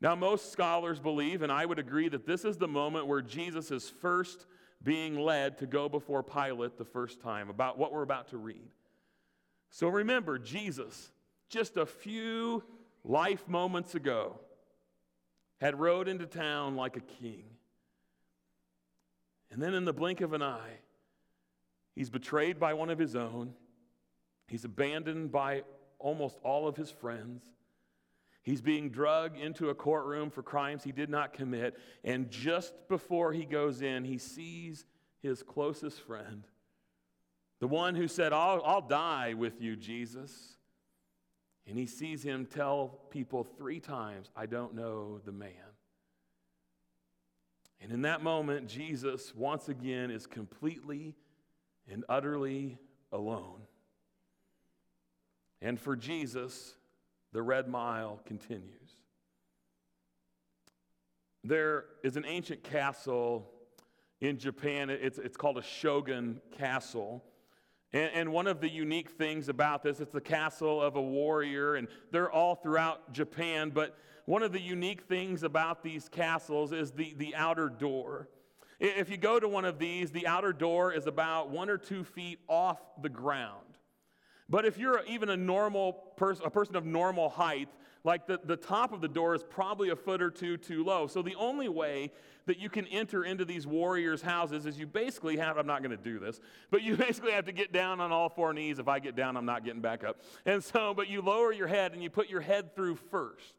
Now, 0.00 0.14
most 0.14 0.52
scholars 0.52 1.00
believe, 1.00 1.42
and 1.42 1.50
I 1.50 1.64
would 1.64 1.78
agree, 1.78 2.08
that 2.08 2.26
this 2.26 2.44
is 2.44 2.56
the 2.56 2.68
moment 2.68 3.06
where 3.06 3.22
Jesus 3.22 3.70
is 3.70 3.88
first 3.88 4.46
being 4.82 5.18
led 5.18 5.58
to 5.58 5.66
go 5.66 5.88
before 5.88 6.22
Pilate 6.22 6.78
the 6.78 6.84
first 6.84 7.20
time, 7.20 7.50
about 7.50 7.78
what 7.78 7.92
we're 7.92 8.02
about 8.02 8.28
to 8.28 8.36
read. 8.36 8.70
So 9.70 9.88
remember, 9.88 10.38
Jesus, 10.38 11.10
just 11.48 11.76
a 11.76 11.86
few 11.86 12.62
life 13.04 13.48
moments 13.48 13.94
ago, 13.94 14.38
had 15.60 15.78
rode 15.78 16.08
into 16.08 16.26
town 16.26 16.76
like 16.76 16.96
a 16.96 17.00
king. 17.00 17.44
And 19.50 19.62
then, 19.62 19.74
in 19.74 19.84
the 19.84 19.92
blink 19.92 20.20
of 20.20 20.32
an 20.32 20.42
eye, 20.42 20.78
he's 21.94 22.10
betrayed 22.10 22.60
by 22.60 22.74
one 22.74 22.90
of 22.90 22.98
his 22.98 23.16
own, 23.16 23.54
he's 24.46 24.64
abandoned 24.64 25.32
by 25.32 25.64
almost 25.98 26.38
all 26.44 26.68
of 26.68 26.76
his 26.76 26.90
friends. 26.90 27.42
He's 28.48 28.62
being 28.62 28.88
drugged 28.88 29.38
into 29.38 29.68
a 29.68 29.74
courtroom 29.74 30.30
for 30.30 30.42
crimes 30.42 30.82
he 30.82 30.90
did 30.90 31.10
not 31.10 31.34
commit. 31.34 31.76
And 32.02 32.30
just 32.30 32.72
before 32.88 33.30
he 33.34 33.44
goes 33.44 33.82
in, 33.82 34.04
he 34.04 34.16
sees 34.16 34.86
his 35.20 35.42
closest 35.42 36.00
friend, 36.00 36.44
the 37.60 37.68
one 37.68 37.94
who 37.94 38.08
said, 38.08 38.32
I'll, 38.32 38.62
I'll 38.64 38.80
die 38.80 39.34
with 39.34 39.60
you, 39.60 39.76
Jesus. 39.76 40.56
And 41.66 41.76
he 41.76 41.84
sees 41.84 42.22
him 42.22 42.46
tell 42.46 43.00
people 43.10 43.44
three 43.44 43.80
times, 43.80 44.30
I 44.34 44.46
don't 44.46 44.74
know 44.74 45.20
the 45.26 45.32
man. 45.32 45.50
And 47.82 47.92
in 47.92 48.00
that 48.00 48.22
moment, 48.22 48.66
Jesus 48.66 49.34
once 49.34 49.68
again 49.68 50.10
is 50.10 50.26
completely 50.26 51.14
and 51.86 52.02
utterly 52.08 52.78
alone. 53.12 53.60
And 55.60 55.78
for 55.78 55.94
Jesus, 55.96 56.76
the 57.32 57.42
red 57.42 57.68
mile 57.68 58.20
continues. 58.24 58.72
There 61.44 61.84
is 62.02 62.16
an 62.16 62.24
ancient 62.26 62.62
castle 62.62 63.50
in 64.20 64.38
Japan. 64.38 64.90
It's, 64.90 65.18
it's 65.18 65.36
called 65.36 65.58
a 65.58 65.62
shogun 65.62 66.40
castle. 66.56 67.24
And, 67.92 68.10
and, 68.12 68.32
one 68.32 68.46
of 68.46 68.60
the 68.60 68.68
unique 68.68 69.10
things 69.10 69.48
about 69.48 69.82
this, 69.82 70.00
it's 70.00 70.12
the 70.12 70.20
castle 70.20 70.82
of 70.82 70.96
a 70.96 71.00
warrior, 71.00 71.76
and 71.76 71.88
they're 72.10 72.30
all 72.30 72.54
throughout 72.54 73.12
Japan. 73.12 73.70
But 73.70 73.96
one 74.26 74.42
of 74.42 74.52
the 74.52 74.60
unique 74.60 75.02
things 75.02 75.42
about 75.42 75.82
these 75.82 76.08
castles 76.08 76.72
is 76.72 76.90
the, 76.90 77.14
the 77.16 77.34
outer 77.34 77.70
door. 77.70 78.28
If 78.80 79.10
you 79.10 79.16
go 79.16 79.40
to 79.40 79.48
one 79.48 79.64
of 79.64 79.78
these, 79.78 80.10
the 80.10 80.26
outer 80.26 80.52
door 80.52 80.92
is 80.92 81.06
about 81.06 81.50
one 81.50 81.70
or 81.70 81.78
two 81.78 82.04
feet 82.04 82.38
off 82.46 82.78
the 83.00 83.08
ground. 83.08 83.67
But 84.48 84.64
if 84.64 84.78
you're 84.78 85.02
even 85.06 85.28
a 85.28 85.36
normal 85.36 85.92
person, 86.16 86.46
a 86.46 86.50
person 86.50 86.74
of 86.76 86.86
normal 86.86 87.28
height, 87.28 87.68
like 88.04 88.26
the, 88.26 88.40
the 88.42 88.56
top 88.56 88.92
of 88.92 89.00
the 89.00 89.08
door 89.08 89.34
is 89.34 89.42
probably 89.42 89.90
a 89.90 89.96
foot 89.96 90.22
or 90.22 90.30
two 90.30 90.56
too 90.56 90.84
low. 90.84 91.06
So 91.06 91.20
the 91.20 91.34
only 91.34 91.68
way 91.68 92.12
that 92.46 92.58
you 92.58 92.70
can 92.70 92.86
enter 92.86 93.24
into 93.24 93.44
these 93.44 93.66
warriors' 93.66 94.22
houses 94.22 94.64
is 94.64 94.78
you 94.78 94.86
basically 94.86 95.36
have, 95.36 95.58
I'm 95.58 95.66
not 95.66 95.82
going 95.82 95.96
to 95.96 96.02
do 96.02 96.18
this, 96.18 96.40
but 96.70 96.82
you 96.82 96.96
basically 96.96 97.32
have 97.32 97.44
to 97.44 97.52
get 97.52 97.72
down 97.72 98.00
on 98.00 98.10
all 98.10 98.30
four 98.30 98.54
knees. 98.54 98.78
If 98.78 98.88
I 98.88 99.00
get 99.00 99.14
down, 99.14 99.36
I'm 99.36 99.44
not 99.44 99.64
getting 99.64 99.82
back 99.82 100.04
up. 100.04 100.22
And 100.46 100.64
so, 100.64 100.94
but 100.94 101.08
you 101.08 101.20
lower 101.20 101.52
your 101.52 101.66
head 101.66 101.92
and 101.92 102.02
you 102.02 102.08
put 102.08 102.30
your 102.30 102.40
head 102.40 102.74
through 102.74 102.96
first. 102.96 103.54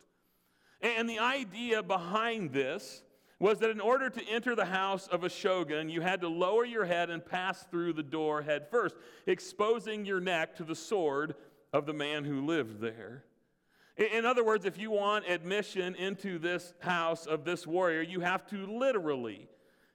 And 0.81 1.09
the 1.09 1.19
idea 1.19 1.83
behind 1.83 2.53
this 2.53 3.03
was 3.39 3.59
that 3.59 3.69
in 3.69 3.79
order 3.79 4.09
to 4.09 4.21
enter 4.29 4.53
the 4.53 4.65
house 4.65 5.07
of 5.07 5.23
a 5.23 5.29
shogun, 5.29 5.89
you 5.89 6.01
had 6.01 6.21
to 6.21 6.27
lower 6.27 6.65
your 6.65 6.85
head 6.85 7.09
and 7.09 7.25
pass 7.25 7.63
through 7.71 7.93
the 7.93 8.03
door 8.03 8.41
head 8.41 8.67
first, 8.69 8.95
exposing 9.25 10.05
your 10.05 10.19
neck 10.19 10.55
to 10.57 10.63
the 10.63 10.75
sword 10.75 11.35
of 11.71 11.85
the 11.85 11.93
man 11.93 12.25
who 12.25 12.45
lived 12.45 12.81
there. 12.81 13.23
In 13.95 14.25
other 14.25 14.45
words, 14.45 14.65
if 14.65 14.77
you 14.77 14.91
want 14.91 15.25
admission 15.27 15.95
into 15.95 16.37
this 16.39 16.73
house 16.79 17.25
of 17.25 17.43
this 17.43 17.67
warrior, 17.67 18.01
you 18.01 18.21
have 18.21 18.45
to 18.47 18.65
literally 18.65 19.47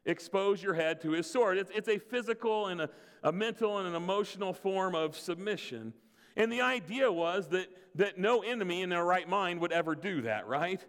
expose 0.06 0.62
your 0.62 0.74
head 0.74 1.00
to 1.02 1.12
his 1.12 1.30
sword. 1.30 1.56
It's, 1.56 1.70
it's 1.74 1.88
a 1.88 1.98
physical 1.98 2.66
and 2.66 2.82
a, 2.82 2.90
a 3.22 3.32
mental 3.32 3.78
and 3.78 3.88
an 3.88 3.94
emotional 3.94 4.52
form 4.52 4.94
of 4.94 5.16
submission. 5.16 5.94
And 6.36 6.52
the 6.52 6.60
idea 6.60 7.10
was 7.10 7.48
that, 7.48 7.68
that 7.94 8.18
no 8.18 8.42
enemy 8.42 8.82
in 8.82 8.90
their 8.90 9.04
right 9.04 9.28
mind 9.28 9.60
would 9.60 9.72
ever 9.72 9.94
do 9.94 10.22
that, 10.22 10.46
right? 10.46 10.84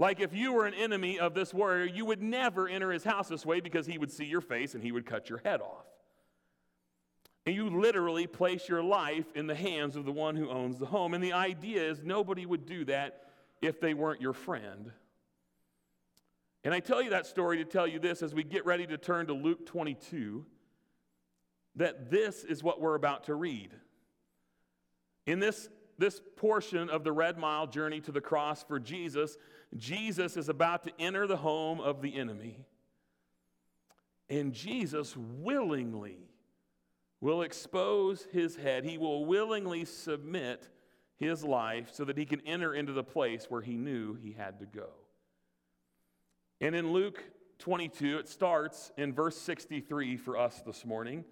Like 0.00 0.18
if 0.18 0.34
you 0.34 0.54
were 0.54 0.64
an 0.64 0.72
enemy 0.72 1.20
of 1.20 1.34
this 1.34 1.52
warrior, 1.52 1.84
you 1.84 2.06
would 2.06 2.22
never 2.22 2.66
enter 2.66 2.90
his 2.90 3.04
house 3.04 3.28
this 3.28 3.44
way 3.44 3.60
because 3.60 3.84
he 3.84 3.98
would 3.98 4.10
see 4.10 4.24
your 4.24 4.40
face 4.40 4.74
and 4.74 4.82
he 4.82 4.92
would 4.92 5.04
cut 5.04 5.28
your 5.28 5.42
head 5.44 5.60
off. 5.60 5.84
And 7.44 7.54
you 7.54 7.68
literally 7.68 8.26
place 8.26 8.66
your 8.66 8.82
life 8.82 9.26
in 9.34 9.46
the 9.46 9.54
hands 9.54 9.96
of 9.96 10.06
the 10.06 10.12
one 10.12 10.36
who 10.36 10.48
owns 10.48 10.78
the 10.78 10.86
home. 10.86 11.12
And 11.12 11.22
the 11.22 11.34
idea 11.34 11.86
is 11.86 12.02
nobody 12.02 12.46
would 12.46 12.64
do 12.64 12.86
that 12.86 13.24
if 13.60 13.78
they 13.78 13.92
weren't 13.92 14.22
your 14.22 14.32
friend. 14.32 14.90
And 16.64 16.72
I 16.72 16.80
tell 16.80 17.02
you 17.02 17.10
that 17.10 17.26
story 17.26 17.58
to 17.58 17.66
tell 17.66 17.86
you 17.86 17.98
this 17.98 18.22
as 18.22 18.34
we 18.34 18.42
get 18.42 18.64
ready 18.64 18.86
to 18.86 18.96
turn 18.96 19.26
to 19.26 19.34
Luke 19.34 19.66
22 19.66 20.46
that 21.76 22.10
this 22.10 22.42
is 22.44 22.62
what 22.62 22.80
we're 22.80 22.94
about 22.94 23.24
to 23.24 23.34
read. 23.34 23.74
In 25.26 25.40
this, 25.40 25.68
this 25.98 26.22
portion 26.36 26.88
of 26.88 27.04
the 27.04 27.12
Red 27.12 27.36
Mile 27.36 27.66
journey 27.66 28.00
to 28.00 28.12
the 28.12 28.20
cross 28.22 28.64
for 28.64 28.80
Jesus, 28.80 29.36
Jesus 29.76 30.36
is 30.36 30.48
about 30.48 30.84
to 30.84 30.92
enter 30.98 31.26
the 31.26 31.36
home 31.36 31.80
of 31.80 32.02
the 32.02 32.16
enemy. 32.16 32.64
And 34.28 34.52
Jesus 34.52 35.16
willingly 35.16 36.18
will 37.20 37.42
expose 37.42 38.26
his 38.32 38.56
head. 38.56 38.84
He 38.84 38.98
will 38.98 39.24
willingly 39.24 39.84
submit 39.84 40.68
his 41.16 41.44
life 41.44 41.90
so 41.92 42.04
that 42.04 42.16
he 42.16 42.24
can 42.24 42.40
enter 42.46 42.74
into 42.74 42.92
the 42.92 43.04
place 43.04 43.46
where 43.48 43.60
he 43.60 43.76
knew 43.76 44.14
he 44.14 44.32
had 44.32 44.58
to 44.60 44.66
go. 44.66 44.88
And 46.60 46.74
in 46.74 46.92
Luke 46.92 47.22
22, 47.58 48.18
it 48.18 48.28
starts 48.28 48.90
in 48.96 49.12
verse 49.12 49.36
63 49.36 50.16
for 50.16 50.38
us 50.38 50.62
this 50.64 50.84
morning. 50.84 51.24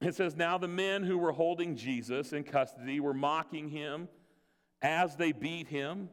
It 0.00 0.14
says, 0.14 0.36
Now 0.36 0.58
the 0.58 0.68
men 0.68 1.02
who 1.02 1.18
were 1.18 1.32
holding 1.32 1.76
Jesus 1.76 2.32
in 2.32 2.44
custody 2.44 3.00
were 3.00 3.14
mocking 3.14 3.68
him 3.68 4.08
as 4.82 5.16
they 5.16 5.32
beat 5.32 5.68
him. 5.68 6.10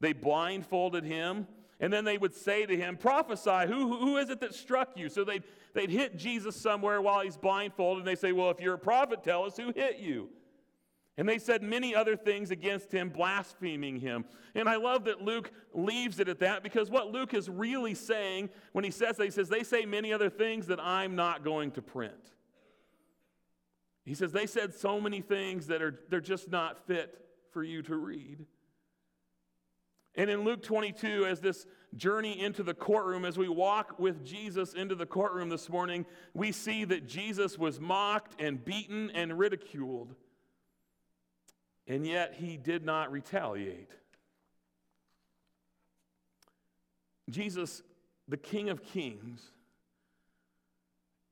They 0.00 0.12
blindfolded 0.12 1.04
him, 1.04 1.46
and 1.80 1.92
then 1.92 2.04
they 2.04 2.18
would 2.18 2.34
say 2.34 2.66
to 2.66 2.76
him, 2.76 2.96
Prophesy, 2.96 3.66
who, 3.66 3.96
who 3.96 4.16
is 4.16 4.30
it 4.30 4.40
that 4.40 4.54
struck 4.54 4.96
you? 4.96 5.08
So 5.08 5.24
they'd, 5.24 5.44
they'd 5.72 5.90
hit 5.90 6.16
Jesus 6.16 6.56
somewhere 6.56 7.00
while 7.00 7.20
he's 7.20 7.36
blindfolded, 7.36 8.00
and 8.00 8.08
they 8.08 8.18
say, 8.18 8.32
Well, 8.32 8.50
if 8.50 8.60
you're 8.60 8.74
a 8.74 8.78
prophet, 8.78 9.22
tell 9.22 9.44
us 9.44 9.56
who 9.56 9.72
hit 9.72 9.98
you. 9.98 10.28
And 11.16 11.28
they 11.28 11.38
said 11.38 11.62
many 11.62 11.94
other 11.94 12.16
things 12.16 12.50
against 12.50 12.90
him, 12.90 13.08
blaspheming 13.08 14.00
him. 14.00 14.24
And 14.56 14.68
I 14.68 14.76
love 14.76 15.04
that 15.04 15.22
Luke 15.22 15.52
leaves 15.72 16.18
it 16.18 16.28
at 16.28 16.40
that 16.40 16.64
because 16.64 16.90
what 16.90 17.12
Luke 17.12 17.34
is 17.34 17.48
really 17.48 17.94
saying 17.94 18.50
when 18.72 18.84
he 18.84 18.90
says 18.90 19.16
that, 19.16 19.24
he 19.24 19.30
says, 19.30 19.48
They 19.48 19.62
say 19.62 19.84
many 19.84 20.12
other 20.12 20.28
things 20.28 20.66
that 20.66 20.80
I'm 20.80 21.14
not 21.14 21.44
going 21.44 21.70
to 21.72 21.82
print. 21.82 22.32
He 24.04 24.14
says, 24.14 24.32
They 24.32 24.46
said 24.46 24.74
so 24.74 25.00
many 25.00 25.20
things 25.20 25.68
that 25.68 25.82
are 25.82 26.00
they're 26.08 26.20
just 26.20 26.50
not 26.50 26.84
fit 26.86 27.16
for 27.52 27.62
you 27.62 27.82
to 27.82 27.94
read. 27.94 28.44
And 30.16 30.30
in 30.30 30.44
Luke 30.44 30.62
22, 30.62 31.26
as 31.26 31.40
this 31.40 31.66
journey 31.96 32.40
into 32.40 32.62
the 32.62 32.74
courtroom, 32.74 33.24
as 33.24 33.36
we 33.36 33.48
walk 33.48 33.98
with 33.98 34.24
Jesus 34.24 34.74
into 34.74 34.94
the 34.94 35.06
courtroom 35.06 35.48
this 35.48 35.68
morning, 35.68 36.06
we 36.34 36.52
see 36.52 36.84
that 36.84 37.06
Jesus 37.06 37.58
was 37.58 37.80
mocked 37.80 38.40
and 38.40 38.64
beaten 38.64 39.10
and 39.10 39.36
ridiculed. 39.38 40.14
And 41.86 42.06
yet 42.06 42.34
he 42.34 42.56
did 42.56 42.84
not 42.84 43.10
retaliate. 43.10 43.90
Jesus, 47.28 47.82
the 48.28 48.36
King 48.36 48.70
of 48.70 48.84
Kings, 48.84 49.50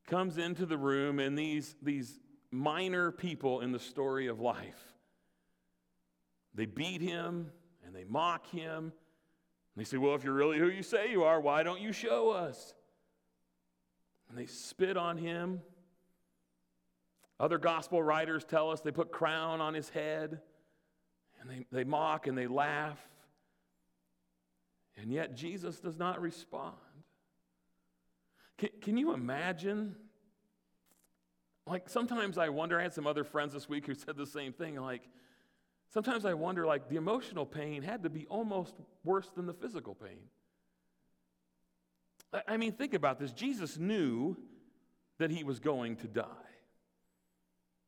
comes 0.06 0.38
into 0.38 0.66
the 0.66 0.76
room, 0.76 1.20
and 1.20 1.38
these, 1.38 1.76
these 1.80 2.18
minor 2.50 3.12
people 3.12 3.60
in 3.60 3.72
the 3.72 3.78
story 3.78 4.26
of 4.26 4.40
life, 4.40 4.92
they 6.54 6.66
beat 6.66 7.00
him, 7.00 7.50
and 7.92 8.00
they 8.00 8.08
mock 8.08 8.46
him. 8.50 8.84
And 8.84 8.92
they 9.76 9.84
say, 9.84 9.98
Well, 9.98 10.14
if 10.14 10.24
you're 10.24 10.32
really 10.32 10.58
who 10.58 10.68
you 10.68 10.82
say 10.82 11.10
you 11.10 11.24
are, 11.24 11.40
why 11.40 11.62
don't 11.62 11.80
you 11.80 11.92
show 11.92 12.30
us? 12.30 12.74
And 14.28 14.38
they 14.38 14.46
spit 14.46 14.96
on 14.96 15.18
him. 15.18 15.60
Other 17.38 17.58
gospel 17.58 18.02
writers 18.02 18.44
tell 18.44 18.70
us 18.70 18.80
they 18.80 18.92
put 18.92 19.10
crown 19.10 19.60
on 19.60 19.74
his 19.74 19.90
head 19.90 20.40
and 21.40 21.50
they, 21.50 21.66
they 21.70 21.84
mock 21.84 22.26
and 22.26 22.38
they 22.38 22.46
laugh. 22.46 22.98
And 24.96 25.12
yet 25.12 25.34
Jesus 25.34 25.80
does 25.80 25.98
not 25.98 26.20
respond. 26.20 26.76
Can, 28.58 28.70
can 28.80 28.96
you 28.96 29.12
imagine? 29.12 29.96
Like 31.66 31.90
sometimes 31.90 32.38
I 32.38 32.48
wonder, 32.48 32.78
I 32.78 32.84
had 32.84 32.94
some 32.94 33.06
other 33.06 33.24
friends 33.24 33.52
this 33.52 33.68
week 33.68 33.86
who 33.86 33.94
said 33.94 34.16
the 34.16 34.26
same 34.26 34.52
thing, 34.52 34.76
like, 34.76 35.02
Sometimes 35.92 36.24
I 36.24 36.34
wonder, 36.34 36.66
like, 36.66 36.88
the 36.88 36.96
emotional 36.96 37.44
pain 37.44 37.82
had 37.82 38.02
to 38.04 38.10
be 38.10 38.26
almost 38.26 38.74
worse 39.04 39.28
than 39.34 39.46
the 39.46 39.52
physical 39.52 39.94
pain. 39.94 40.20
I 42.48 42.56
mean, 42.56 42.72
think 42.72 42.94
about 42.94 43.18
this. 43.18 43.32
Jesus 43.32 43.76
knew 43.76 44.38
that 45.18 45.30
he 45.30 45.44
was 45.44 45.60
going 45.60 45.96
to 45.96 46.08
die. 46.08 46.24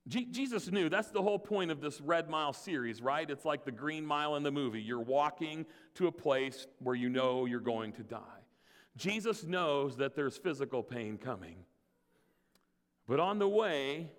Jesus 0.06 0.70
knew 0.70 0.90
that's 0.90 1.11
the 1.11 1.23
whole 1.23 1.38
point 1.38 1.70
of 1.70 1.80
this 1.80 1.99
Red 1.99 2.28
Mile 2.28 2.52
series, 2.52 3.00
right? 3.00 3.28
It's 3.30 3.46
like 3.46 3.64
the 3.64 3.73
Green 3.73 4.04
Mile 4.04 4.37
in 4.37 4.42
the 4.42 4.52
movie. 4.52 4.82
You're 4.82 5.00
walking 5.00 5.64
to 5.94 6.08
a 6.08 6.12
place 6.12 6.66
where 6.80 6.94
you 6.94 7.08
know 7.08 7.46
you're 7.46 7.58
going 7.58 7.92
to 7.92 8.02
die. 8.02 8.20
Jesus 8.99 9.44
knows 9.44 9.96
that 9.96 10.14
there's 10.14 10.37
physical 10.37 10.82
pain 10.82 11.16
coming. 11.16 11.56
But 13.08 13.18
on 13.18 13.38
the 13.38 13.49
way 13.49 14.11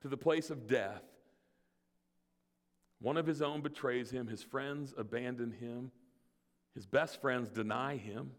to 0.00 0.08
the 0.08 0.16
place 0.16 0.50
of 0.50 0.66
death, 0.66 1.04
one 3.02 3.16
of 3.16 3.26
his 3.26 3.42
own 3.42 3.60
betrays 3.60 4.10
him, 4.10 4.28
his 4.28 4.42
friends 4.42 4.94
abandon 4.96 5.50
him, 5.50 5.90
his 6.74 6.86
best 6.86 7.20
friends 7.20 7.50
deny 7.50 7.96
him, 7.96 8.30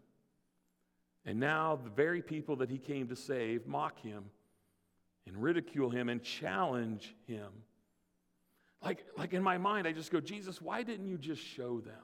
and 1.26 1.38
now 1.38 1.78
the 1.82 1.90
very 1.90 2.22
people 2.22 2.56
that 2.56 2.70
he 2.70 2.78
came 2.78 3.08
to 3.08 3.16
save 3.16 3.66
mock 3.66 4.00
him 4.00 4.24
and 5.26 5.36
ridicule 5.42 5.90
him 5.90 6.08
and 6.08 6.22
challenge 6.22 7.14
him. 7.26 7.48
Like, 8.82 9.04
like 9.16 9.32
in 9.32 9.42
my 9.42 9.56
mind, 9.58 9.86
I 9.86 9.92
just 9.92 10.10
go, 10.10 10.20
Jesus, 10.20 10.60
why 10.60 10.82
didn't 10.82 11.06
you 11.06 11.16
just 11.16 11.42
show 11.42 11.80
them? 11.80 11.94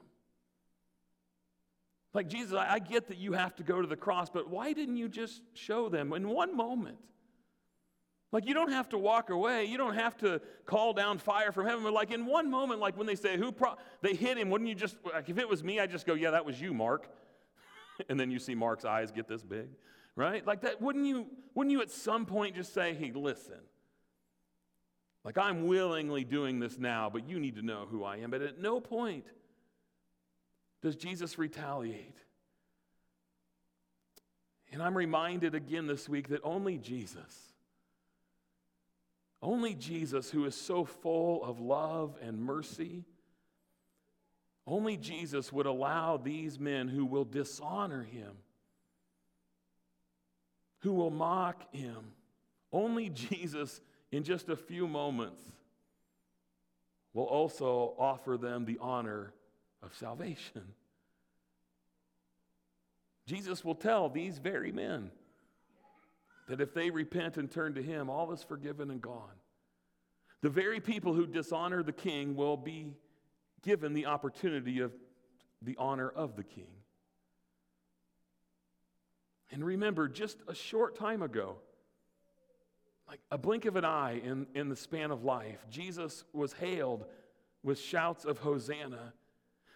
Like, 2.13 2.27
Jesus, 2.27 2.53
I, 2.53 2.73
I 2.73 2.79
get 2.79 3.07
that 3.07 3.17
you 3.17 3.33
have 3.33 3.55
to 3.57 3.63
go 3.63 3.81
to 3.81 3.87
the 3.87 3.95
cross, 3.95 4.29
but 4.29 4.49
why 4.49 4.73
didn't 4.73 4.97
you 4.97 5.07
just 5.07 5.41
show 5.53 5.89
them 5.89 6.13
in 6.13 6.27
one 6.29 6.55
moment? 6.55 6.97
Like, 8.31 8.45
you 8.47 8.53
don't 8.53 8.71
have 8.71 8.89
to 8.89 8.97
walk 8.97 9.29
away. 9.29 9.65
You 9.65 9.77
don't 9.77 9.95
have 9.95 10.17
to 10.19 10.39
call 10.65 10.93
down 10.93 11.17
fire 11.17 11.51
from 11.51 11.65
heaven. 11.65 11.83
But, 11.83 11.93
like, 11.93 12.11
in 12.11 12.25
one 12.25 12.49
moment, 12.49 12.79
like 12.79 12.97
when 12.97 13.07
they 13.07 13.15
say, 13.15 13.37
who 13.37 13.51
pro- 13.51 13.75
they 14.01 14.15
hit 14.15 14.37
him, 14.37 14.49
wouldn't 14.49 14.69
you 14.69 14.75
just, 14.75 14.95
like, 15.03 15.29
if 15.29 15.37
it 15.37 15.49
was 15.49 15.63
me, 15.63 15.79
I'd 15.79 15.91
just 15.91 16.05
go, 16.05 16.13
yeah, 16.13 16.31
that 16.31 16.45
was 16.45 16.59
you, 16.59 16.73
Mark. 16.73 17.07
and 18.09 18.19
then 18.19 18.31
you 18.31 18.39
see 18.39 18.55
Mark's 18.55 18.85
eyes 18.85 19.11
get 19.11 19.27
this 19.27 19.43
big, 19.43 19.69
right? 20.15 20.45
Like 20.45 20.61
that, 20.61 20.81
wouldn't 20.81 21.05
you, 21.05 21.27
wouldn't 21.53 21.71
you 21.71 21.81
at 21.81 21.91
some 21.91 22.25
point 22.25 22.55
just 22.55 22.73
say, 22.73 22.93
hey, 22.93 23.11
listen, 23.13 23.59
like 25.23 25.37
I'm 25.37 25.67
willingly 25.67 26.23
doing 26.23 26.59
this 26.59 26.77
now, 26.77 27.09
but 27.09 27.27
you 27.27 27.39
need 27.39 27.55
to 27.55 27.61
know 27.61 27.87
who 27.89 28.03
I 28.03 28.17
am. 28.17 28.31
But 28.31 28.41
at 28.41 28.59
no 28.59 28.79
point 28.79 29.25
does 30.81 30.95
Jesus 30.95 31.37
retaliate. 31.37 32.17
And 34.71 34.81
I'm 34.81 34.95
reminded 34.95 35.53
again 35.53 35.85
this 35.85 36.07
week 36.07 36.29
that 36.29 36.39
only 36.43 36.77
Jesus, 36.77 37.50
only 39.41 39.73
Jesus, 39.73 40.29
who 40.29 40.45
is 40.45 40.55
so 40.55 40.85
full 40.85 41.43
of 41.43 41.59
love 41.59 42.15
and 42.21 42.39
mercy, 42.39 43.05
only 44.67 44.97
Jesus 44.97 45.51
would 45.51 45.65
allow 45.65 46.17
these 46.17 46.59
men 46.59 46.87
who 46.87 47.05
will 47.05 47.25
dishonor 47.25 48.03
him, 48.03 48.31
who 50.79 50.93
will 50.93 51.09
mock 51.09 51.73
him, 51.73 52.13
only 52.71 53.09
Jesus, 53.09 53.81
in 54.11 54.23
just 54.23 54.49
a 54.49 54.55
few 54.55 54.87
moments, 54.87 55.41
will 57.13 57.25
also 57.25 57.93
offer 57.97 58.37
them 58.37 58.65
the 58.65 58.77
honor 58.79 59.33
of 59.83 59.93
salvation. 59.95 60.61
Jesus 63.25 63.65
will 63.65 63.75
tell 63.75 64.09
these 64.09 64.37
very 64.37 64.71
men 64.71 65.11
that 66.51 66.59
if 66.59 66.73
they 66.73 66.89
repent 66.89 67.37
and 67.37 67.49
turn 67.49 67.75
to 67.75 67.81
him, 67.81 68.09
all 68.09 68.33
is 68.33 68.43
forgiven 68.43 68.91
and 68.91 69.01
gone. 69.01 69.39
The 70.41 70.49
very 70.49 70.81
people 70.81 71.13
who 71.13 71.25
dishonor 71.25 71.81
the 71.81 71.93
king 71.93 72.35
will 72.35 72.57
be 72.57 72.93
given 73.61 73.93
the 73.93 74.07
opportunity 74.07 74.81
of 74.81 74.91
the 75.61 75.77
honor 75.79 76.09
of 76.09 76.35
the 76.35 76.43
king. 76.43 76.67
And 79.49 79.63
remember, 79.63 80.09
just 80.09 80.39
a 80.49 80.53
short 80.53 80.97
time 80.97 81.21
ago, 81.21 81.55
like 83.07 83.21
a 83.31 83.37
blink 83.37 83.63
of 83.63 83.77
an 83.77 83.85
eye 83.85 84.19
in, 84.21 84.45
in 84.53 84.67
the 84.67 84.75
span 84.75 85.11
of 85.11 85.23
life, 85.23 85.65
Jesus 85.69 86.25
was 86.33 86.51
hailed 86.51 87.05
with 87.63 87.79
shouts 87.79 88.25
of 88.25 88.39
Hosanna. 88.39 89.13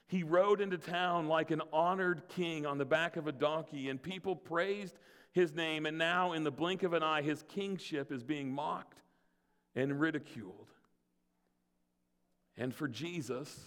He 0.07 0.23
rode 0.23 0.59
into 0.59 0.77
town 0.77 1.29
like 1.29 1.51
an 1.51 1.61
honored 1.71 2.23
king 2.27 2.65
on 2.65 2.77
the 2.77 2.83
back 2.83 3.15
of 3.15 3.27
a 3.27 3.31
donkey, 3.31 3.88
and 3.88 4.01
people 4.01 4.35
praised 4.35 4.99
his 5.36 5.54
name. 5.54 5.86
And 5.86 5.98
now, 5.98 6.32
in 6.32 6.45
the 6.45 6.52
blink 6.52 6.82
of 6.82 6.93
an 6.93 7.04
eye, 7.04 7.21
his 7.21 7.43
kingship 7.43 8.12
is 8.12 8.24
being 8.24 8.52
mocked 8.52 9.02
and 9.76 10.00
ridiculed. 10.00 10.69
And 12.58 12.74
for 12.74 12.88
Jesus, 12.88 13.60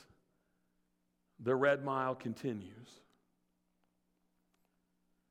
the 1.39 1.55
red 1.55 1.85
mile 1.85 2.15
continues. 2.15 2.89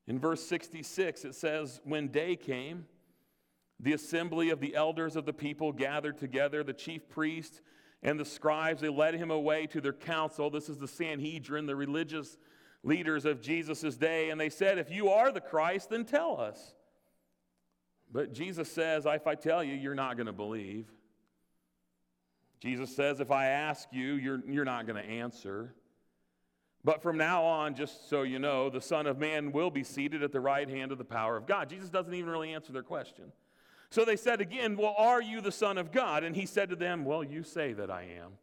In 0.05 0.19
verse 0.19 0.43
66, 0.43 1.25
it 1.25 1.33
says, 1.33 1.81
When 1.83 2.09
day 2.09 2.35
came, 2.35 2.85
the 3.79 3.93
assembly 3.93 4.51
of 4.51 4.59
the 4.59 4.75
elders 4.75 5.15
of 5.15 5.25
the 5.25 5.33
people 5.33 5.71
gathered 5.71 6.19
together, 6.19 6.63
the 6.63 6.71
chief 6.71 7.09
priests 7.09 7.61
and 8.03 8.19
the 8.19 8.25
scribes. 8.25 8.81
They 8.81 8.89
led 8.89 9.15
him 9.15 9.31
away 9.31 9.65
to 9.67 9.81
their 9.81 9.91
council. 9.91 10.51
This 10.51 10.69
is 10.69 10.77
the 10.77 10.87
Sanhedrin, 10.87 11.65
the 11.65 11.75
religious 11.75 12.37
leaders 12.87 13.25
of 13.25 13.41
Jesus' 13.41 13.97
day. 13.97 14.29
And 14.29 14.39
they 14.39 14.49
said, 14.49 14.77
If 14.77 14.89
you 14.89 15.09
are 15.09 15.31
the 15.31 15.41
Christ, 15.41 15.89
then 15.89 16.05
tell 16.05 16.39
us. 16.39 16.73
But 18.11 18.33
Jesus 18.33 18.71
says, 18.71 19.05
If 19.05 19.27
I 19.27 19.35
tell 19.35 19.63
you, 19.63 19.75
you're 19.75 19.95
not 19.95 20.15
going 20.15 20.27
to 20.27 20.33
believe. 20.33 20.87
Jesus 22.59 22.95
says, 22.95 23.19
If 23.19 23.29
I 23.29 23.47
ask 23.47 23.89
you, 23.91 24.13
you're, 24.13 24.41
you're 24.47 24.65
not 24.65 24.87
going 24.87 25.01
to 25.01 25.07
answer. 25.07 25.75
But 26.83 27.03
from 27.03 27.17
now 27.17 27.43
on, 27.43 27.75
just 27.75 28.09
so 28.09 28.21
you 28.21 28.39
know, 28.39 28.69
the 28.69 28.79
Son 28.79 29.07
of 29.07 29.17
Man 29.17 29.51
will 29.51 29.69
be 29.69 29.83
seated 29.83 30.23
at 30.23 30.31
the 30.31 30.39
right 30.39 30.69
hand 30.69 30.93
of 30.93 30.97
the 30.97 31.03
power 31.03 31.35
of 31.35 31.45
God. 31.45 31.69
Jesus 31.69 31.89
doesn't 31.89 32.13
even 32.13 32.29
really 32.29 32.53
answer 32.53 32.71
their 32.71 32.83
question. 32.83 33.25
So 33.89 34.05
they 34.05 34.15
said 34.15 34.39
again, 34.39 34.77
Well, 34.77 34.95
are 34.97 35.21
you 35.21 35.41
the 35.41 35.51
Son 35.51 35.77
of 35.77 35.91
God? 35.91 36.23
And 36.23 36.35
he 36.35 36.45
said 36.45 36.69
to 36.69 36.75
them, 36.77 37.03
Well, 37.03 37.23
you 37.23 37.43
say 37.43 37.73
that 37.73 37.91
I 37.91 38.03
am. 38.21 38.33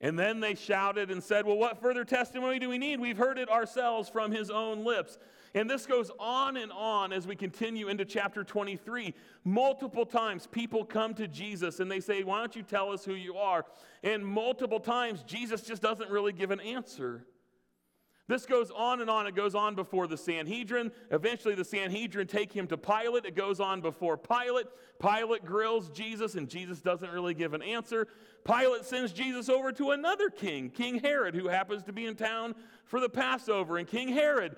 And 0.00 0.16
then 0.16 0.38
they 0.38 0.54
shouted 0.54 1.10
and 1.10 1.22
said, 1.22 1.44
Well, 1.44 1.56
what 1.56 1.80
further 1.80 2.04
testimony 2.04 2.58
do 2.58 2.68
we 2.68 2.78
need? 2.78 3.00
We've 3.00 3.18
heard 3.18 3.38
it 3.38 3.48
ourselves 3.48 4.08
from 4.08 4.30
his 4.30 4.50
own 4.50 4.84
lips. 4.84 5.18
And 5.54 5.68
this 5.68 5.86
goes 5.86 6.10
on 6.20 6.56
and 6.56 6.70
on 6.70 7.12
as 7.12 7.26
we 7.26 7.34
continue 7.34 7.88
into 7.88 8.04
chapter 8.04 8.44
23. 8.44 9.14
Multiple 9.44 10.06
times 10.06 10.46
people 10.46 10.84
come 10.84 11.14
to 11.14 11.26
Jesus 11.26 11.80
and 11.80 11.90
they 11.90 12.00
say, 12.00 12.22
Why 12.22 12.38
don't 12.38 12.54
you 12.54 12.62
tell 12.62 12.92
us 12.92 13.04
who 13.04 13.14
you 13.14 13.36
are? 13.36 13.64
And 14.04 14.24
multiple 14.24 14.80
times 14.80 15.24
Jesus 15.24 15.62
just 15.62 15.82
doesn't 15.82 16.10
really 16.10 16.32
give 16.32 16.52
an 16.52 16.60
answer. 16.60 17.24
This 18.28 18.44
goes 18.44 18.70
on 18.70 19.00
and 19.00 19.08
on. 19.08 19.26
It 19.26 19.34
goes 19.34 19.54
on 19.54 19.74
before 19.74 20.06
the 20.06 20.16
Sanhedrin. 20.18 20.92
Eventually, 21.10 21.54
the 21.54 21.64
Sanhedrin 21.64 22.26
take 22.26 22.52
him 22.52 22.66
to 22.66 22.76
Pilate. 22.76 23.24
It 23.24 23.34
goes 23.34 23.58
on 23.58 23.80
before 23.80 24.18
Pilate. 24.18 24.66
Pilate 25.00 25.46
grills 25.46 25.88
Jesus, 25.88 26.34
and 26.34 26.48
Jesus 26.48 26.82
doesn't 26.82 27.10
really 27.10 27.32
give 27.32 27.54
an 27.54 27.62
answer. 27.62 28.06
Pilate 28.44 28.84
sends 28.84 29.12
Jesus 29.12 29.48
over 29.48 29.72
to 29.72 29.92
another 29.92 30.28
king, 30.28 30.68
King 30.68 31.00
Herod, 31.00 31.34
who 31.34 31.48
happens 31.48 31.84
to 31.84 31.92
be 31.92 32.04
in 32.04 32.16
town 32.16 32.54
for 32.84 33.00
the 33.00 33.08
Passover. 33.08 33.78
And 33.78 33.88
King 33.88 34.08
Herod 34.08 34.56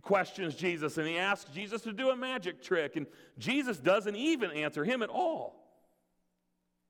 questions 0.00 0.54
Jesus 0.54 0.96
and 0.96 1.06
he 1.06 1.18
asks 1.18 1.50
Jesus 1.50 1.82
to 1.82 1.92
do 1.92 2.10
a 2.10 2.16
magic 2.16 2.62
trick, 2.62 2.96
and 2.96 3.06
Jesus 3.36 3.78
doesn't 3.78 4.16
even 4.16 4.50
answer 4.52 4.84
him 4.84 5.02
at 5.02 5.10
all. 5.10 5.58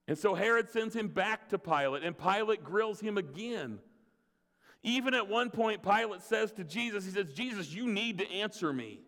And 0.07 0.17
so 0.17 0.35
Herod 0.35 0.69
sends 0.69 0.95
him 0.95 1.07
back 1.07 1.49
to 1.49 1.57
Pilate, 1.57 2.03
and 2.03 2.17
Pilate 2.17 2.63
grills 2.63 2.99
him 2.99 3.17
again. 3.17 3.79
Even 4.83 5.13
at 5.13 5.27
one 5.27 5.49
point, 5.49 5.81
Pilate 5.81 6.21
says 6.21 6.51
to 6.53 6.63
Jesus, 6.63 7.05
He 7.05 7.11
says, 7.11 7.33
Jesus, 7.33 7.73
you 7.73 7.87
need 7.87 8.19
to 8.19 8.29
answer 8.29 8.71
me. 8.73 8.99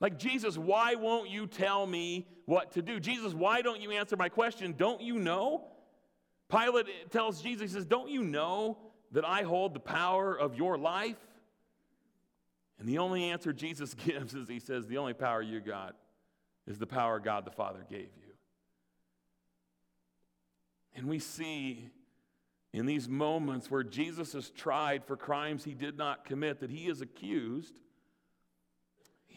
Like, 0.00 0.18
Jesus, 0.18 0.58
why 0.58 0.94
won't 0.94 1.30
you 1.30 1.46
tell 1.46 1.86
me 1.86 2.26
what 2.46 2.72
to 2.72 2.82
do? 2.82 2.98
Jesus, 2.98 3.34
why 3.34 3.62
don't 3.62 3.80
you 3.80 3.92
answer 3.92 4.16
my 4.16 4.28
question? 4.28 4.74
Don't 4.76 5.00
you 5.00 5.18
know? 5.18 5.68
Pilate 6.50 7.10
tells 7.10 7.42
Jesus, 7.42 7.70
He 7.70 7.74
says, 7.76 7.84
Don't 7.84 8.10
you 8.10 8.22
know 8.22 8.78
that 9.12 9.24
I 9.24 9.42
hold 9.42 9.74
the 9.74 9.80
power 9.80 10.38
of 10.38 10.56
your 10.56 10.78
life? 10.78 11.16
And 12.78 12.88
the 12.88 12.98
only 12.98 13.30
answer 13.30 13.52
Jesus 13.52 13.94
gives 14.06 14.34
is 14.34 14.48
he 14.48 14.60
says, 14.60 14.86
The 14.86 14.98
only 14.98 15.14
power 15.14 15.42
you 15.42 15.60
got 15.60 15.96
is 16.66 16.78
the 16.78 16.86
power 16.86 17.18
God 17.20 17.44
the 17.44 17.50
Father 17.50 17.84
gave 17.88 18.00
you. 18.16 18.32
And 20.94 21.06
we 21.06 21.18
see 21.18 21.90
in 22.76 22.84
these 22.84 23.08
moments 23.08 23.70
where 23.70 23.82
Jesus 23.82 24.34
is 24.34 24.50
tried 24.50 25.02
for 25.02 25.16
crimes 25.16 25.64
he 25.64 25.72
did 25.72 25.96
not 25.96 26.26
commit 26.26 26.60
that 26.60 26.68
he 26.68 26.88
is 26.88 27.00
accused, 27.00 27.72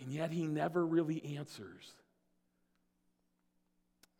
and 0.01 0.11
yet 0.11 0.29
he 0.29 0.45
never 0.45 0.85
really 0.85 1.37
answers. 1.37 1.93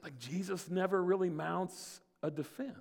Like 0.02 0.18
Jesus 0.18 0.70
never 0.70 1.04
really 1.04 1.30
mounts 1.30 2.00
a 2.24 2.32
defense. 2.32 2.78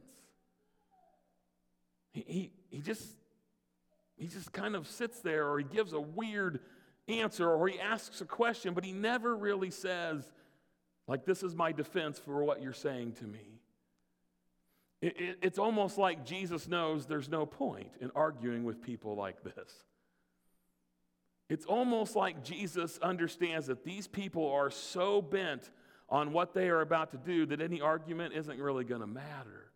He, 2.13 2.25
he, 2.29 2.51
he 2.71 2.83
just 2.83 3.05
he 4.17 4.29
just 4.29 4.53
kind 4.53 4.77
of 4.77 4.87
sits 4.87 5.19
there 5.19 5.49
or 5.49 5.59
he 5.59 5.65
gives 5.65 5.93
a 5.93 6.01
weird 6.01 6.61
answer 7.09 7.51
or 7.51 7.67
he 7.67 7.81
asks 7.81 8.21
a 8.21 8.25
question, 8.25 8.75
but 8.75 8.85
he 8.85 8.93
never 8.93 9.35
really 9.35 9.73
says, 9.73 10.31
like, 11.09 11.25
this 11.25 11.43
is 11.43 11.57
my 11.57 11.73
defense 11.73 12.17
for 12.17 12.45
what 12.45 12.63
you're 12.63 12.73
saying 12.73 13.15
to 13.15 13.25
me. 13.25 13.58
It, 15.01 15.21
it, 15.21 15.39
it's 15.43 15.59
almost 15.59 15.99
like 15.99 16.25
Jesus 16.25 16.67
knows 16.67 17.07
there's 17.07 17.29
no 17.29 17.47
point 17.47 17.91
in 18.01 18.11
arguing 18.15 18.65
with 18.65 18.83
people 18.83 19.15
like 19.15 19.43
this. 19.45 19.73
It's 21.49 21.65
almost 21.65 22.15
like 22.17 22.45
Jesus 22.45 22.99
understands 22.99 23.69
that 23.69 23.85
these 23.85 24.07
people 24.07 24.51
are 24.51 24.71
so 24.71 25.23
bent 25.23 25.71
on 26.09 26.33
what 26.33 26.53
they 26.53 26.69
are 26.69 26.81
about 26.81 27.13
to 27.13 27.17
do 27.17 27.47
that 27.47 27.61
any 27.61 27.81
argument 27.81 28.35
isn't 28.35 28.59
really 28.59 28.85
going 28.85 29.01
to 29.01 29.07
matter. 29.07 29.71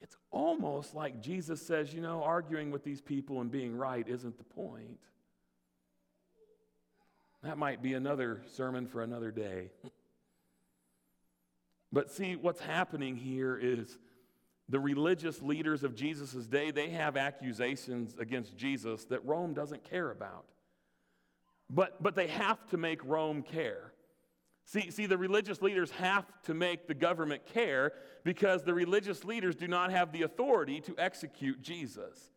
It's 0.00 0.16
almost 0.30 0.94
like 0.94 1.20
Jesus 1.20 1.60
says, 1.66 1.92
you 1.92 2.00
know, 2.00 2.22
arguing 2.22 2.70
with 2.70 2.84
these 2.84 3.00
people 3.00 3.40
and 3.40 3.50
being 3.50 3.76
right 3.76 4.06
isn't 4.06 4.38
the 4.38 4.44
point. 4.44 5.00
That 7.42 7.58
might 7.58 7.82
be 7.82 7.94
another 7.94 8.42
sermon 8.54 8.86
for 8.86 9.02
another 9.02 9.30
day. 9.30 9.70
but 11.92 12.10
see, 12.10 12.36
what's 12.36 12.60
happening 12.60 13.16
here 13.16 13.58
is 13.60 13.98
the 14.68 14.80
religious 14.80 15.40
leaders 15.40 15.82
of 15.82 15.94
Jesus' 15.94 16.46
day, 16.46 16.70
they 16.70 16.90
have 16.90 17.16
accusations 17.16 18.14
against 18.18 18.56
Jesus 18.56 19.06
that 19.06 19.24
Rome 19.24 19.54
doesn't 19.54 19.84
care 19.84 20.10
about. 20.10 20.44
But, 21.70 22.02
but 22.02 22.14
they 22.14 22.26
have 22.28 22.66
to 22.68 22.76
make 22.76 23.02
Rome 23.04 23.42
care. 23.42 23.92
See, 24.66 24.90
see, 24.90 25.06
the 25.06 25.16
religious 25.16 25.62
leaders 25.62 25.90
have 25.92 26.26
to 26.42 26.52
make 26.52 26.86
the 26.86 26.94
government 26.94 27.46
care 27.46 27.92
because 28.24 28.62
the 28.62 28.74
religious 28.74 29.24
leaders 29.24 29.54
do 29.54 29.66
not 29.66 29.90
have 29.90 30.12
the 30.12 30.22
authority 30.22 30.80
to 30.82 30.94
execute 30.98 31.62
Jesus. 31.62 32.30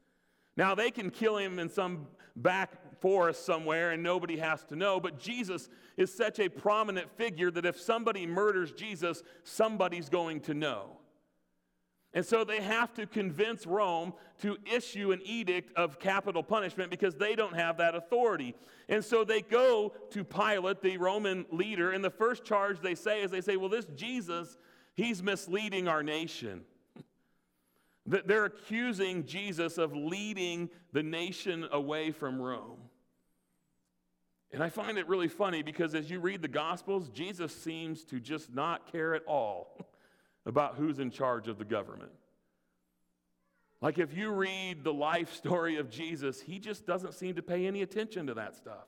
Now, 0.56 0.76
they 0.76 0.92
can 0.92 1.10
kill 1.10 1.38
him 1.38 1.60
in 1.60 1.70
some 1.70 2.08
back 2.38 2.91
forest 3.02 3.46
somewhere 3.46 3.92
and 3.92 4.02
nobody 4.02 4.38
has 4.38 4.64
to 4.66 4.76
know, 4.76 5.00
but 5.00 5.20
Jesus 5.20 5.68
is 5.98 6.14
such 6.14 6.40
a 6.40 6.48
prominent 6.48 7.10
figure 7.18 7.52
that 7.52 7.66
if 7.66 7.80
somebody 7.80 8.26
murders 8.26 8.72
Jesus, 8.72 9.24
somebody's 9.44 10.08
going 10.08 10.40
to 10.42 10.54
know. 10.54 10.98
And 12.14 12.26
so 12.26 12.44
they 12.44 12.62
have 12.62 12.94
to 12.96 13.06
convince 13.06 13.66
Rome 13.66 14.14
to 14.42 14.58
issue 14.72 15.14
an 15.14 15.22
edict 15.24 15.76
of 15.78 15.98
capital 15.98 16.44
punishment 16.44 16.92
because 16.92 17.16
they 17.16 17.36
don't 17.36 17.56
have 17.56 17.78
that 17.78 17.96
authority. 17.96 18.54
And 18.90 19.04
so 19.04 19.24
they 19.24 19.42
go 19.42 19.94
to 20.10 20.24
Pilate, 20.24 20.82
the 20.82 20.98
Roman 20.98 21.46
leader, 21.52 21.92
and 21.92 22.04
the 22.04 22.10
first 22.10 22.44
charge 22.44 22.82
they 22.82 22.96
say 22.96 23.22
is 23.22 23.32
they 23.32 23.40
say, 23.40 23.56
Well, 23.56 23.70
this 23.70 23.86
Jesus, 23.96 24.58
he's 24.94 25.24
misleading 25.24 25.88
our 25.88 26.04
nation. 26.04 26.62
They're 28.06 28.46
accusing 28.46 29.26
Jesus 29.26 29.78
of 29.78 29.96
leading 29.96 30.70
the 30.92 31.04
nation 31.04 31.68
away 31.72 32.12
from 32.12 32.42
Rome. 32.42 32.80
And 34.54 34.62
I 34.62 34.70
find 34.70 34.98
it 34.98 35.08
really 35.08 35.30
funny 35.30 35.64
because 35.64 35.96
as 35.96 36.10
you 36.10 36.20
read 36.20 36.42
the 36.42 36.48
Gospels, 36.48 37.10
Jesus 37.10 37.56
seems 37.56 38.04
to 38.06 38.20
just 38.20 38.54
not 38.54 38.92
care 38.92 39.16
at 39.16 39.24
all 39.26 39.78
about 40.46 40.76
who's 40.76 41.00
in 41.00 41.10
charge 41.10 41.48
of 41.48 41.58
the 41.58 41.66
government. 41.66 42.12
Like 43.82 43.98
if 43.98 44.16
you 44.16 44.30
read 44.30 44.84
the 44.84 44.94
life 44.94 45.34
story 45.34 45.78
of 45.78 45.90
Jesus, 45.90 46.42
he 46.42 46.60
just 46.60 46.86
doesn't 46.86 47.14
seem 47.14 47.36
to 47.36 47.42
pay 47.42 47.66
any 47.66 47.82
attention 47.82 48.28
to 48.28 48.34
that 48.36 48.56
stuff. 48.56 48.88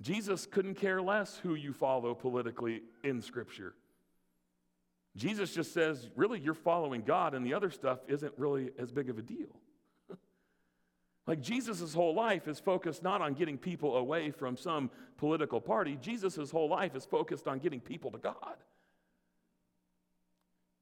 Jesus 0.00 0.46
couldn't 0.46 0.74
care 0.74 1.02
less 1.02 1.36
who 1.38 1.54
you 1.54 1.72
follow 1.72 2.14
politically 2.14 2.82
in 3.02 3.20
Scripture. 3.20 3.74
Jesus 5.16 5.54
just 5.54 5.72
says, 5.72 6.10
really, 6.16 6.40
you're 6.40 6.54
following 6.54 7.02
God, 7.02 7.34
and 7.34 7.46
the 7.46 7.54
other 7.54 7.70
stuff 7.70 8.00
isn't 8.08 8.32
really 8.36 8.70
as 8.78 8.90
big 8.90 9.08
of 9.08 9.18
a 9.18 9.22
deal. 9.22 9.60
Like 11.26 11.40
Jesus' 11.40 11.94
whole 11.94 12.14
life 12.14 12.48
is 12.48 12.60
focused 12.60 13.02
not 13.02 13.22
on 13.22 13.34
getting 13.34 13.56
people 13.56 13.96
away 13.96 14.30
from 14.30 14.56
some 14.56 14.90
political 15.16 15.60
party, 15.60 15.98
Jesus' 16.00 16.50
whole 16.50 16.68
life 16.68 16.94
is 16.94 17.04
focused 17.04 17.48
on 17.48 17.58
getting 17.58 17.80
people 17.80 18.10
to 18.10 18.18
God. 18.18 18.56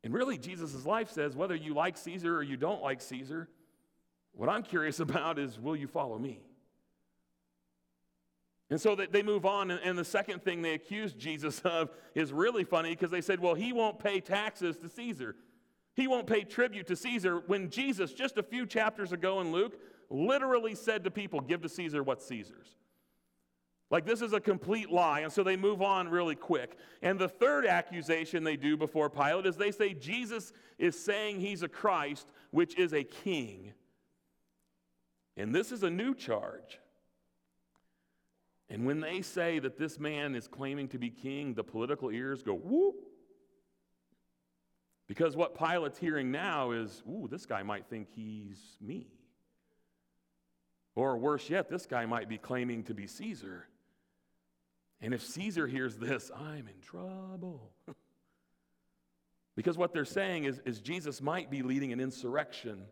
And 0.05 0.13
really, 0.13 0.37
Jesus' 0.37 0.85
life 0.85 1.11
says 1.11 1.37
whether 1.37 1.55
you 1.55 1.75
like 1.75 1.97
Caesar 1.97 2.37
or 2.37 2.43
you 2.43 2.57
don't 2.57 2.83
like 2.83 3.01
Caesar, 3.01 3.49
what 4.33 4.49
I'm 4.49 4.63
curious 4.63 5.01
about 5.01 5.39
is 5.39 5.61
will 5.61 5.77
you 5.77 5.87
follow 5.87 6.19
me? 6.19 6.41
And 8.69 8.81
so 8.81 8.97
they 8.97 9.23
move 9.23 9.45
on, 9.45 9.71
and 9.71 9.99
the 9.99 10.05
second 10.05 10.43
thing 10.43 10.63
they 10.63 10.73
accuse 10.73 11.13
Jesus 11.13 11.61
of 11.65 11.91
is 12.15 12.33
really 12.33 12.65
funny 12.65 12.91
because 12.91 13.11
they 13.11 13.21
said, 13.21 13.39
well, 13.39 13.55
he 13.55 13.73
won't 13.73 13.99
pay 13.99 14.19
taxes 14.19 14.79
to 14.79 14.89
Caesar. 14.89 15.37
He 15.95 16.09
won't 16.09 16.27
pay 16.27 16.43
tribute 16.43 16.87
to 16.87 16.97
Caesar 16.97 17.43
when 17.47 17.69
Jesus, 17.69 18.15
just 18.15 18.39
a 18.39 18.43
few 18.43 18.65
chapters 18.65 19.13
ago 19.13 19.43
in 19.43 19.53
Luke, 19.53 19.79
literally 20.12 20.75
said 20.75 21.05
to 21.05 21.11
people, 21.11 21.40
give 21.40 21.62
to 21.62 21.68
Caesar 21.68 22.03
what's 22.03 22.27
Caesar's. 22.27 22.77
Like, 23.90 24.07
this 24.07 24.22
is 24.22 24.33
a 24.33 24.40
complete 24.40 24.90
lie. 24.90 25.20
And 25.20 25.31
so 25.31 25.42
they 25.42 25.57
move 25.57 25.83
on 25.83 26.09
really 26.09 26.35
quick. 26.35 26.79
And 27.03 27.18
the 27.18 27.29
third 27.29 27.66
accusation 27.66 28.42
they 28.42 28.57
do 28.57 28.77
before 28.77 29.11
Pilate 29.11 29.46
is 29.46 29.57
they 29.57 29.70
say 29.70 29.92
Jesus 29.92 30.53
is 30.79 30.98
saying 30.98 31.40
he's 31.40 31.62
a 31.62 31.68
Christ, 31.68 32.33
which 32.53 32.79
is 32.79 32.94
a 32.94 33.05
king. 33.05 33.75
And 35.37 35.55
this 35.55 35.72
is 35.72 35.83
a 35.83 35.90
new 35.90 36.14
charge. 36.14 36.79
And 38.70 38.87
when 38.87 39.01
they 39.01 39.20
say 39.20 39.59
that 39.59 39.77
this 39.77 39.98
man 39.98 40.35
is 40.35 40.48
claiming 40.48 40.88
to 40.88 40.98
be 40.98 41.11
king, 41.11 41.53
the 41.53 41.64
political 41.64 42.11
ears 42.11 42.42
go 42.42 42.55
whoop. 42.55 42.94
Because 45.07 45.37
what 45.37 45.55
Pilate's 45.55 45.98
hearing 45.98 46.31
now 46.31 46.70
is, 46.70 47.03
ooh, 47.07 47.29
this 47.31 47.44
guy 47.44 47.62
might 47.62 47.85
think 47.90 48.09
he's 48.14 48.79
me. 48.81 49.09
Or 50.95 51.17
worse 51.17 51.49
yet, 51.49 51.71
this 51.71 51.87
guy 51.87 52.07
might 52.07 52.29
be 52.29 52.39
claiming 52.39 52.85
to 52.85 52.95
be 52.95 53.07
Caesar. 53.07 53.67
And 55.01 55.15
if 55.15 55.23
Caesar 55.23 55.67
hears 55.67 55.97
this, 55.97 56.31
I'm 56.35 56.69
in 56.69 56.81
trouble. 56.83 57.73
because 59.57 59.79
what 59.79 59.93
they're 59.93 60.05
saying 60.05 60.45
is, 60.45 60.61
is 60.65 60.81
Jesus 60.81 61.21
might 61.21 61.51
be 61.51 61.63
leading 61.63 61.93
an 61.93 62.01
insurrection 62.01 62.85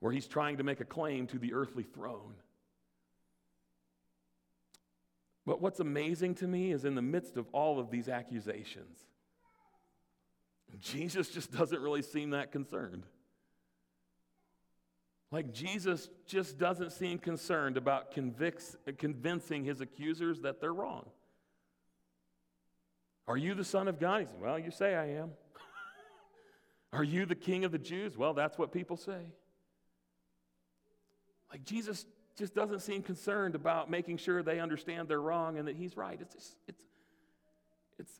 where 0.00 0.12
he's 0.12 0.26
trying 0.26 0.56
to 0.56 0.64
make 0.64 0.80
a 0.80 0.84
claim 0.84 1.26
to 1.28 1.38
the 1.38 1.54
earthly 1.54 1.84
throne. 1.84 2.34
But 5.46 5.60
what's 5.60 5.80
amazing 5.80 6.36
to 6.36 6.46
me 6.46 6.72
is 6.72 6.84
in 6.84 6.94
the 6.94 7.02
midst 7.02 7.36
of 7.36 7.46
all 7.52 7.78
of 7.78 7.90
these 7.90 8.08
accusations, 8.08 8.98
Jesus 10.80 11.28
just 11.28 11.52
doesn't 11.56 11.80
really 11.80 12.02
seem 12.02 12.30
that 12.30 12.52
concerned. 12.52 13.04
Like 15.32 15.52
Jesus 15.52 16.08
just 16.26 16.58
doesn't 16.58 16.92
seem 16.92 17.18
concerned 17.18 17.76
about 17.76 18.12
convicts, 18.12 18.76
convincing 18.98 19.64
his 19.64 19.80
accusers 19.80 20.40
that 20.40 20.60
they're 20.60 20.74
wrong. 20.74 21.06
Are 23.28 23.36
you 23.36 23.54
the 23.54 23.64
Son 23.64 23.86
of 23.86 24.00
God? 24.00 24.22
He 24.22 24.26
said, 24.26 24.40
Well, 24.40 24.58
you 24.58 24.72
say 24.72 24.96
I 24.96 25.10
am. 25.10 25.30
Are 26.92 27.04
you 27.04 27.26
the 27.26 27.36
King 27.36 27.64
of 27.64 27.70
the 27.70 27.78
Jews? 27.78 28.16
Well, 28.16 28.34
that's 28.34 28.58
what 28.58 28.72
people 28.72 28.96
say. 28.96 29.32
Like 31.52 31.64
Jesus 31.64 32.06
just 32.36 32.54
doesn't 32.54 32.80
seem 32.80 33.02
concerned 33.02 33.54
about 33.54 33.90
making 33.90 34.16
sure 34.16 34.42
they 34.42 34.58
understand 34.58 35.08
they're 35.08 35.20
wrong 35.20 35.58
and 35.58 35.68
that 35.68 35.76
he's 35.76 35.96
right. 35.96 36.18
It's 36.20 36.34
just, 36.34 36.56
it's 36.66 36.82
it's 37.98 38.12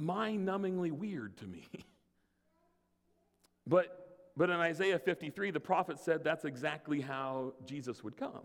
mind-numbingly 0.00 0.90
weird 0.90 1.36
to 1.38 1.46
me. 1.46 1.68
but 3.66 4.01
but 4.36 4.50
in 4.50 4.56
Isaiah 4.56 4.98
53, 4.98 5.50
the 5.50 5.60
prophet 5.60 5.98
said 5.98 6.24
that's 6.24 6.44
exactly 6.44 7.00
how 7.00 7.54
Jesus 7.66 8.02
would 8.02 8.16
come. 8.16 8.42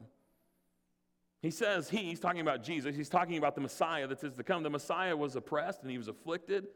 He 1.41 1.51
says, 1.51 1.89
he, 1.89 1.97
he's 1.97 2.19
talking 2.19 2.41
about 2.41 2.63
Jesus, 2.63 2.95
he's 2.95 3.09
talking 3.09 3.37
about 3.37 3.55
the 3.55 3.61
Messiah 3.61 4.07
that 4.07 4.23
is 4.23 4.33
to 4.35 4.43
come. 4.43 4.63
The 4.63 4.69
Messiah 4.69 5.15
was 5.15 5.35
oppressed 5.35 5.81
and 5.81 5.91
he 5.91 5.97
was 5.97 6.07
afflicted, 6.07 6.67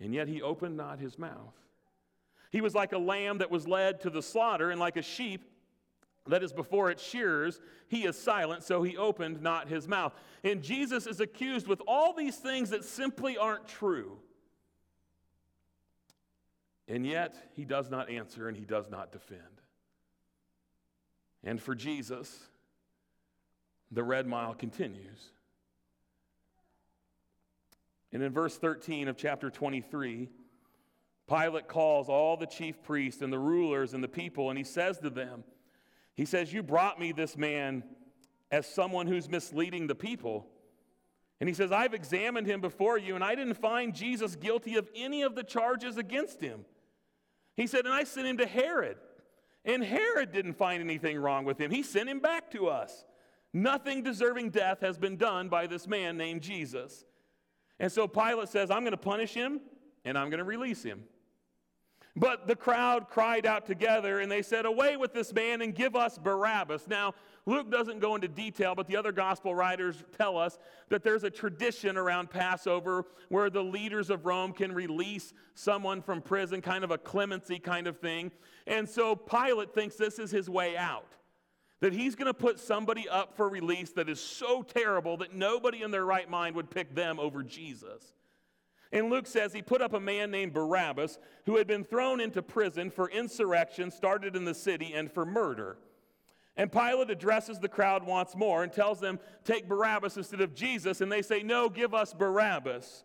and 0.00 0.12
yet 0.12 0.28
he 0.28 0.42
opened 0.42 0.76
not 0.76 0.98
his 0.98 1.18
mouth. 1.18 1.54
He 2.50 2.60
was 2.60 2.74
like 2.74 2.92
a 2.92 2.98
lamb 2.98 3.38
that 3.38 3.50
was 3.50 3.68
led 3.68 4.00
to 4.02 4.10
the 4.10 4.22
slaughter, 4.22 4.70
and 4.70 4.80
like 4.80 4.96
a 4.96 5.02
sheep 5.02 5.44
that 6.26 6.42
is 6.42 6.52
before 6.52 6.90
its 6.90 7.02
shearers, 7.02 7.60
he 7.88 8.04
is 8.04 8.18
silent, 8.18 8.62
so 8.62 8.82
he 8.82 8.96
opened 8.96 9.40
not 9.40 9.68
his 9.68 9.88
mouth. 9.88 10.12
And 10.44 10.62
Jesus 10.62 11.06
is 11.06 11.20
accused 11.20 11.66
with 11.66 11.80
all 11.86 12.14
these 12.14 12.36
things 12.36 12.70
that 12.70 12.84
simply 12.84 13.36
aren't 13.36 13.66
true. 13.66 14.18
And 16.88 17.06
yet, 17.06 17.36
he 17.54 17.64
does 17.64 17.90
not 17.90 18.08
answer 18.08 18.48
and 18.48 18.56
he 18.56 18.64
does 18.64 18.88
not 18.90 19.12
defend. 19.12 19.42
And 21.44 21.60
for 21.60 21.74
Jesus, 21.74 22.48
the 23.92 24.02
red 24.02 24.26
mile 24.26 24.54
continues. 24.54 25.30
And 28.12 28.22
in 28.22 28.32
verse 28.32 28.56
13 28.56 29.08
of 29.08 29.16
chapter 29.16 29.50
23, 29.50 30.30
Pilate 31.28 31.68
calls 31.68 32.08
all 32.08 32.38
the 32.38 32.46
chief 32.46 32.82
priests 32.82 33.20
and 33.20 33.30
the 33.30 33.38
rulers 33.38 33.92
and 33.92 34.02
the 34.02 34.08
people, 34.08 34.48
and 34.48 34.56
he 34.56 34.64
says 34.64 34.98
to 35.00 35.10
them, 35.10 35.44
He 36.14 36.24
says, 36.24 36.52
You 36.52 36.62
brought 36.62 36.98
me 36.98 37.12
this 37.12 37.36
man 37.36 37.84
as 38.50 38.66
someone 38.66 39.06
who's 39.06 39.28
misleading 39.28 39.86
the 39.86 39.94
people. 39.94 40.46
And 41.38 41.48
he 41.48 41.54
says, 41.54 41.70
I've 41.70 41.94
examined 41.94 42.46
him 42.46 42.60
before 42.60 42.98
you, 42.98 43.14
and 43.14 43.22
I 43.22 43.34
didn't 43.34 43.54
find 43.54 43.94
Jesus 43.94 44.34
guilty 44.34 44.76
of 44.76 44.88
any 44.96 45.22
of 45.22 45.34
the 45.34 45.44
charges 45.44 45.98
against 45.98 46.40
him. 46.40 46.64
He 47.58 47.66
said, 47.66 47.84
And 47.84 47.92
I 47.92 48.04
sent 48.04 48.28
him 48.28 48.38
to 48.38 48.46
Herod. 48.46 48.96
And 49.64 49.82
Herod 49.82 50.32
didn't 50.32 50.54
find 50.54 50.80
anything 50.80 51.18
wrong 51.18 51.44
with 51.44 51.60
him. 51.60 51.72
He 51.72 51.82
sent 51.82 52.08
him 52.08 52.20
back 52.20 52.52
to 52.52 52.68
us. 52.68 53.04
Nothing 53.52 54.02
deserving 54.02 54.50
death 54.50 54.80
has 54.80 54.96
been 54.96 55.16
done 55.16 55.48
by 55.48 55.66
this 55.66 55.88
man 55.88 56.16
named 56.16 56.40
Jesus. 56.40 57.04
And 57.80 57.90
so 57.90 58.06
Pilate 58.06 58.48
says, 58.48 58.70
I'm 58.70 58.82
going 58.82 58.92
to 58.92 58.96
punish 58.96 59.34
him 59.34 59.60
and 60.04 60.16
I'm 60.16 60.30
going 60.30 60.38
to 60.38 60.44
release 60.44 60.84
him. 60.84 61.02
But 62.14 62.46
the 62.46 62.56
crowd 62.56 63.08
cried 63.08 63.44
out 63.44 63.66
together 63.66 64.20
and 64.20 64.30
they 64.30 64.42
said, 64.42 64.64
Away 64.64 64.96
with 64.96 65.12
this 65.12 65.32
man 65.32 65.60
and 65.60 65.74
give 65.74 65.96
us 65.96 66.16
Barabbas. 66.16 66.86
Now, 66.86 67.14
Luke 67.48 67.70
doesn't 67.70 68.00
go 68.00 68.14
into 68.14 68.28
detail, 68.28 68.74
but 68.74 68.86
the 68.86 68.96
other 68.96 69.10
gospel 69.10 69.54
writers 69.54 70.04
tell 70.18 70.36
us 70.36 70.58
that 70.90 71.02
there's 71.02 71.24
a 71.24 71.30
tradition 71.30 71.96
around 71.96 72.28
Passover 72.28 73.06
where 73.30 73.48
the 73.48 73.64
leaders 73.64 74.10
of 74.10 74.26
Rome 74.26 74.52
can 74.52 74.70
release 74.70 75.32
someone 75.54 76.02
from 76.02 76.20
prison, 76.20 76.60
kind 76.60 76.84
of 76.84 76.90
a 76.90 76.98
clemency 76.98 77.58
kind 77.58 77.86
of 77.86 78.00
thing. 78.00 78.32
And 78.66 78.86
so 78.86 79.16
Pilate 79.16 79.72
thinks 79.72 79.96
this 79.96 80.18
is 80.18 80.30
his 80.30 80.50
way 80.50 80.76
out. 80.76 81.14
That 81.80 81.94
he's 81.94 82.14
going 82.14 82.26
to 82.26 82.34
put 82.34 82.60
somebody 82.60 83.08
up 83.08 83.34
for 83.34 83.48
release 83.48 83.92
that 83.92 84.10
is 84.10 84.20
so 84.20 84.62
terrible 84.62 85.16
that 85.16 85.34
nobody 85.34 85.82
in 85.82 85.90
their 85.90 86.04
right 86.04 86.28
mind 86.28 86.54
would 86.54 86.68
pick 86.68 86.94
them 86.94 87.18
over 87.18 87.42
Jesus. 87.42 88.12
And 88.92 89.08
Luke 89.08 89.26
says 89.26 89.54
he 89.54 89.62
put 89.62 89.80
up 89.80 89.94
a 89.94 90.00
man 90.00 90.30
named 90.30 90.52
Barabbas 90.52 91.18
who 91.46 91.56
had 91.56 91.66
been 91.66 91.84
thrown 91.84 92.20
into 92.20 92.42
prison 92.42 92.90
for 92.90 93.08
insurrection 93.08 93.90
started 93.90 94.36
in 94.36 94.44
the 94.44 94.54
city 94.54 94.92
and 94.92 95.10
for 95.10 95.24
murder. 95.24 95.78
And 96.58 96.72
Pilate 96.72 97.08
addresses 97.08 97.60
the 97.60 97.68
crowd 97.68 98.04
once 98.04 98.34
more 98.34 98.64
and 98.64 98.72
tells 98.72 98.98
them, 98.98 99.20
Take 99.44 99.68
Barabbas 99.68 100.16
instead 100.16 100.40
of 100.40 100.56
Jesus. 100.56 101.00
And 101.00 101.10
they 101.10 101.22
say, 101.22 101.44
No, 101.44 101.68
give 101.68 101.94
us 101.94 102.12
Barabbas. 102.12 103.04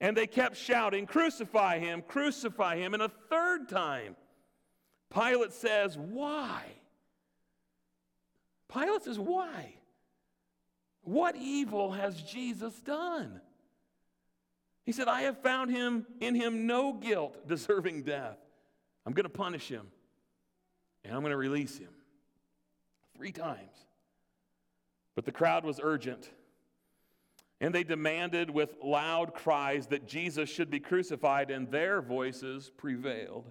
And 0.00 0.16
they 0.16 0.26
kept 0.26 0.56
shouting, 0.56 1.06
Crucify 1.06 1.78
him, 1.78 2.02
crucify 2.08 2.76
him. 2.76 2.94
And 2.94 3.02
a 3.02 3.10
third 3.28 3.68
time, 3.68 4.16
Pilate 5.12 5.52
says, 5.52 5.98
Why? 5.98 6.62
Pilate 8.72 9.02
says, 9.02 9.18
Why? 9.18 9.74
What 11.02 11.36
evil 11.36 11.92
has 11.92 12.22
Jesus 12.22 12.74
done? 12.80 13.42
He 14.84 14.92
said, 14.92 15.06
I 15.06 15.22
have 15.22 15.42
found 15.42 15.70
him 15.70 16.06
in 16.20 16.34
him 16.34 16.66
no 16.66 16.94
guilt 16.94 17.46
deserving 17.46 18.04
death. 18.04 18.38
I'm 19.04 19.12
going 19.12 19.24
to 19.24 19.28
punish 19.28 19.68
him 19.68 19.86
and 21.04 21.14
I'm 21.14 21.20
going 21.20 21.32
to 21.32 21.36
release 21.36 21.76
him. 21.76 21.90
Three 23.20 23.32
times. 23.32 23.86
But 25.14 25.26
the 25.26 25.32
crowd 25.32 25.64
was 25.64 25.78
urgent. 25.82 26.30
And 27.60 27.74
they 27.74 27.84
demanded 27.84 28.48
with 28.48 28.74
loud 28.82 29.34
cries 29.34 29.88
that 29.88 30.08
Jesus 30.08 30.48
should 30.48 30.70
be 30.70 30.80
crucified, 30.80 31.50
and 31.50 31.70
their 31.70 32.00
voices 32.00 32.72
prevailed. 32.76 33.50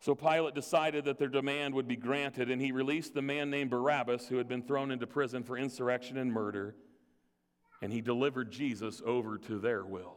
So 0.00 0.14
Pilate 0.14 0.54
decided 0.54 1.04
that 1.06 1.18
their 1.18 1.28
demand 1.28 1.74
would 1.74 1.88
be 1.88 1.96
granted, 1.96 2.48
and 2.48 2.62
he 2.62 2.70
released 2.70 3.14
the 3.14 3.22
man 3.22 3.50
named 3.50 3.70
Barabbas, 3.70 4.28
who 4.28 4.36
had 4.36 4.46
been 4.46 4.62
thrown 4.62 4.92
into 4.92 5.08
prison 5.08 5.42
for 5.42 5.58
insurrection 5.58 6.16
and 6.16 6.32
murder 6.32 6.76
and 7.80 7.92
he 7.92 8.00
delivered 8.00 8.50
Jesus 8.50 9.00
over 9.04 9.38
to 9.38 9.58
their 9.58 9.84
will. 9.84 10.16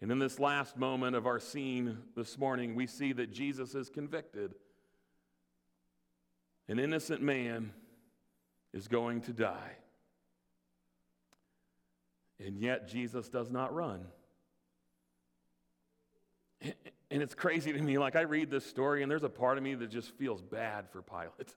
And 0.00 0.10
in 0.10 0.18
this 0.18 0.38
last 0.38 0.76
moment 0.76 1.14
of 1.14 1.26
our 1.26 1.40
scene 1.40 1.98
this 2.16 2.38
morning, 2.38 2.74
we 2.74 2.86
see 2.86 3.12
that 3.12 3.32
Jesus 3.32 3.74
is 3.74 3.90
convicted. 3.90 4.54
An 6.70 6.78
innocent 6.78 7.20
man 7.20 7.72
is 8.72 8.86
going 8.86 9.22
to 9.22 9.32
die. 9.32 9.72
And 12.38 12.56
yet, 12.56 12.86
Jesus 12.86 13.28
does 13.28 13.50
not 13.50 13.74
run. 13.74 14.06
And 16.62 17.22
it's 17.22 17.34
crazy 17.34 17.72
to 17.72 17.82
me. 17.82 17.98
Like, 17.98 18.14
I 18.14 18.20
read 18.20 18.52
this 18.52 18.64
story, 18.64 19.02
and 19.02 19.10
there's 19.10 19.24
a 19.24 19.28
part 19.28 19.58
of 19.58 19.64
me 19.64 19.74
that 19.74 19.90
just 19.90 20.12
feels 20.12 20.42
bad 20.42 20.88
for 20.90 21.02
Pilate. 21.02 21.52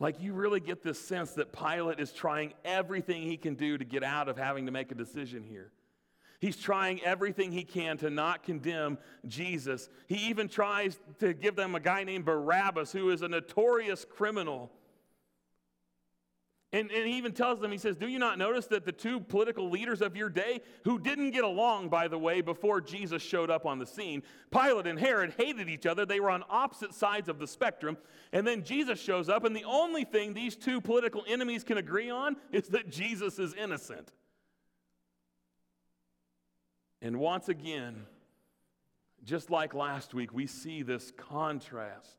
Like, 0.00 0.18
you 0.18 0.32
really 0.32 0.60
get 0.60 0.82
this 0.82 0.98
sense 0.98 1.32
that 1.32 1.52
Pilate 1.52 2.00
is 2.00 2.10
trying 2.10 2.54
everything 2.64 3.22
he 3.22 3.36
can 3.36 3.54
do 3.54 3.76
to 3.76 3.84
get 3.84 4.02
out 4.02 4.30
of 4.30 4.38
having 4.38 4.64
to 4.64 4.72
make 4.72 4.92
a 4.92 4.94
decision 4.94 5.42
here. 5.42 5.70
He's 6.44 6.58
trying 6.58 7.02
everything 7.02 7.52
he 7.52 7.64
can 7.64 7.96
to 7.96 8.10
not 8.10 8.42
condemn 8.42 8.98
Jesus. 9.26 9.88
He 10.08 10.28
even 10.28 10.46
tries 10.46 11.00
to 11.20 11.32
give 11.32 11.56
them 11.56 11.74
a 11.74 11.80
guy 11.80 12.04
named 12.04 12.26
Barabbas, 12.26 12.92
who 12.92 13.08
is 13.08 13.22
a 13.22 13.28
notorious 13.28 14.04
criminal. 14.04 14.70
And, 16.70 16.90
and 16.90 17.06
he 17.06 17.16
even 17.16 17.32
tells 17.32 17.60
them, 17.60 17.72
he 17.72 17.78
says, 17.78 17.96
Do 17.96 18.08
you 18.08 18.18
not 18.18 18.36
notice 18.36 18.66
that 18.66 18.84
the 18.84 18.92
two 18.92 19.20
political 19.20 19.70
leaders 19.70 20.02
of 20.02 20.16
your 20.18 20.28
day, 20.28 20.60
who 20.84 20.98
didn't 20.98 21.30
get 21.30 21.44
along, 21.44 21.88
by 21.88 22.08
the 22.08 22.18
way, 22.18 22.42
before 22.42 22.78
Jesus 22.78 23.22
showed 23.22 23.48
up 23.48 23.64
on 23.64 23.78
the 23.78 23.86
scene, 23.86 24.22
Pilate 24.50 24.86
and 24.86 25.00
Herod 25.00 25.32
hated 25.38 25.70
each 25.70 25.86
other. 25.86 26.04
They 26.04 26.20
were 26.20 26.28
on 26.28 26.44
opposite 26.50 26.92
sides 26.92 27.30
of 27.30 27.38
the 27.38 27.46
spectrum. 27.46 27.96
And 28.34 28.46
then 28.46 28.64
Jesus 28.64 29.00
shows 29.00 29.30
up, 29.30 29.44
and 29.44 29.56
the 29.56 29.64
only 29.64 30.04
thing 30.04 30.34
these 30.34 30.56
two 30.56 30.82
political 30.82 31.24
enemies 31.26 31.64
can 31.64 31.78
agree 31.78 32.10
on 32.10 32.36
is 32.52 32.68
that 32.68 32.90
Jesus 32.90 33.38
is 33.38 33.54
innocent. 33.54 34.12
And 37.04 37.20
once 37.20 37.50
again, 37.50 38.06
just 39.24 39.50
like 39.50 39.74
last 39.74 40.14
week, 40.14 40.32
we 40.32 40.46
see 40.46 40.82
this 40.82 41.12
contrast 41.18 42.16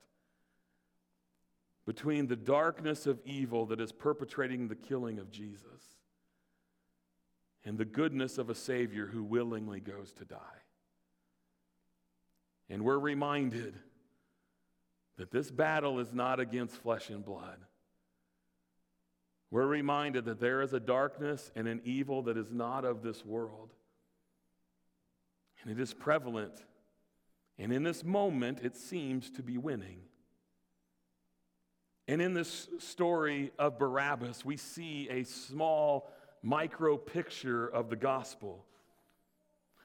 between 1.87 2.27
the 2.27 2.35
darkness 2.35 3.07
of 3.07 3.19
evil 3.25 3.65
that 3.65 3.81
is 3.81 3.91
perpetrating 3.91 4.67
the 4.67 4.75
killing 4.75 5.17
of 5.17 5.31
Jesus 5.31 5.97
and 7.65 7.79
the 7.79 7.85
goodness 7.85 8.37
of 8.37 8.51
a 8.51 8.55
Savior 8.55 9.07
who 9.07 9.23
willingly 9.23 9.79
goes 9.79 10.13
to 10.13 10.23
die. 10.23 10.37
And 12.69 12.85
we're 12.85 12.99
reminded 12.99 13.73
that 15.17 15.31
this 15.31 15.49
battle 15.49 15.99
is 15.99 16.13
not 16.13 16.39
against 16.39 16.75
flesh 16.75 17.09
and 17.09 17.25
blood. 17.25 17.57
We're 19.49 19.65
reminded 19.65 20.25
that 20.25 20.39
there 20.39 20.61
is 20.61 20.73
a 20.73 20.79
darkness 20.79 21.49
and 21.55 21.67
an 21.67 21.81
evil 21.85 22.21
that 22.23 22.37
is 22.37 22.51
not 22.51 22.85
of 22.85 23.01
this 23.01 23.25
world. 23.25 23.71
And 25.65 25.77
it 25.77 25.81
is 25.81 25.93
prevalent. 25.93 26.63
And 27.57 27.73
in 27.73 27.83
this 27.83 28.03
moment, 28.03 28.59
it 28.61 28.77
seems 28.77 29.29
to 29.31 29.43
be 29.43 29.57
winning. 29.57 30.01
And 32.07 32.21
in 32.21 32.35
this 32.35 32.67
story 32.77 33.51
of 33.57 33.79
Barabbas, 33.79 34.45
we 34.45 34.57
see 34.57 35.09
a 35.09 35.23
small 35.23 36.11
micro 36.43 36.97
picture 36.97 37.67
of 37.67 37.89
the 37.89 37.95
gospel. 37.95 38.63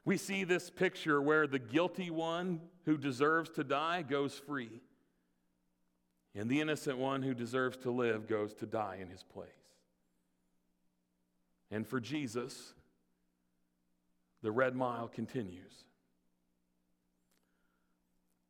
We 0.04 0.18
see 0.18 0.44
this 0.44 0.68
picture 0.68 1.22
where 1.22 1.46
the 1.46 1.58
guilty 1.58 2.10
one 2.10 2.60
who 2.84 2.98
deserves 2.98 3.48
to 3.50 3.64
die 3.64 4.02
goes 4.02 4.34
free, 4.34 4.82
and 6.34 6.50
the 6.50 6.60
innocent 6.60 6.98
one 6.98 7.22
who 7.22 7.32
deserves 7.32 7.78
to 7.78 7.90
live 7.90 8.28
goes 8.28 8.52
to 8.54 8.66
die 8.66 8.98
in 9.00 9.08
his 9.08 9.22
place. 9.22 9.48
And 11.70 11.86
for 11.86 12.00
Jesus, 12.00 12.74
the 14.42 14.50
red 14.50 14.74
mile 14.74 15.08
continues. 15.08 15.84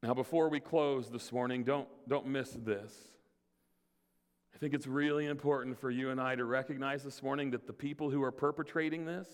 Now, 0.02 0.14
before 0.14 0.48
we 0.48 0.60
close 0.60 1.10
this 1.10 1.30
morning, 1.30 1.62
don't, 1.62 1.88
don't 2.08 2.26
miss 2.26 2.50
this. 2.50 2.92
I 4.54 4.58
think 4.58 4.72
it's 4.72 4.86
really 4.86 5.26
important 5.26 5.78
for 5.78 5.90
you 5.90 6.10
and 6.10 6.20
I 6.20 6.34
to 6.36 6.44
recognize 6.44 7.02
this 7.02 7.22
morning 7.22 7.50
that 7.50 7.66
the 7.66 7.72
people 7.72 8.10
who 8.10 8.22
are 8.22 8.32
perpetrating 8.32 9.04
this 9.04 9.28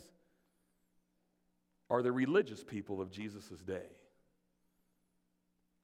are 1.88 2.03
the 2.03 2.12
religious 2.12 2.64
people 2.64 3.01
of 3.01 3.11
Jesus' 3.11 3.62
day. 3.64 3.87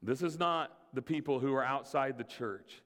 This 0.02 0.22
is 0.22 0.38
not 0.38 0.76
the 0.92 1.02
people 1.02 1.38
who 1.38 1.54
are 1.54 1.64
outside 1.64 2.18
the 2.18 2.24
church. 2.24 2.82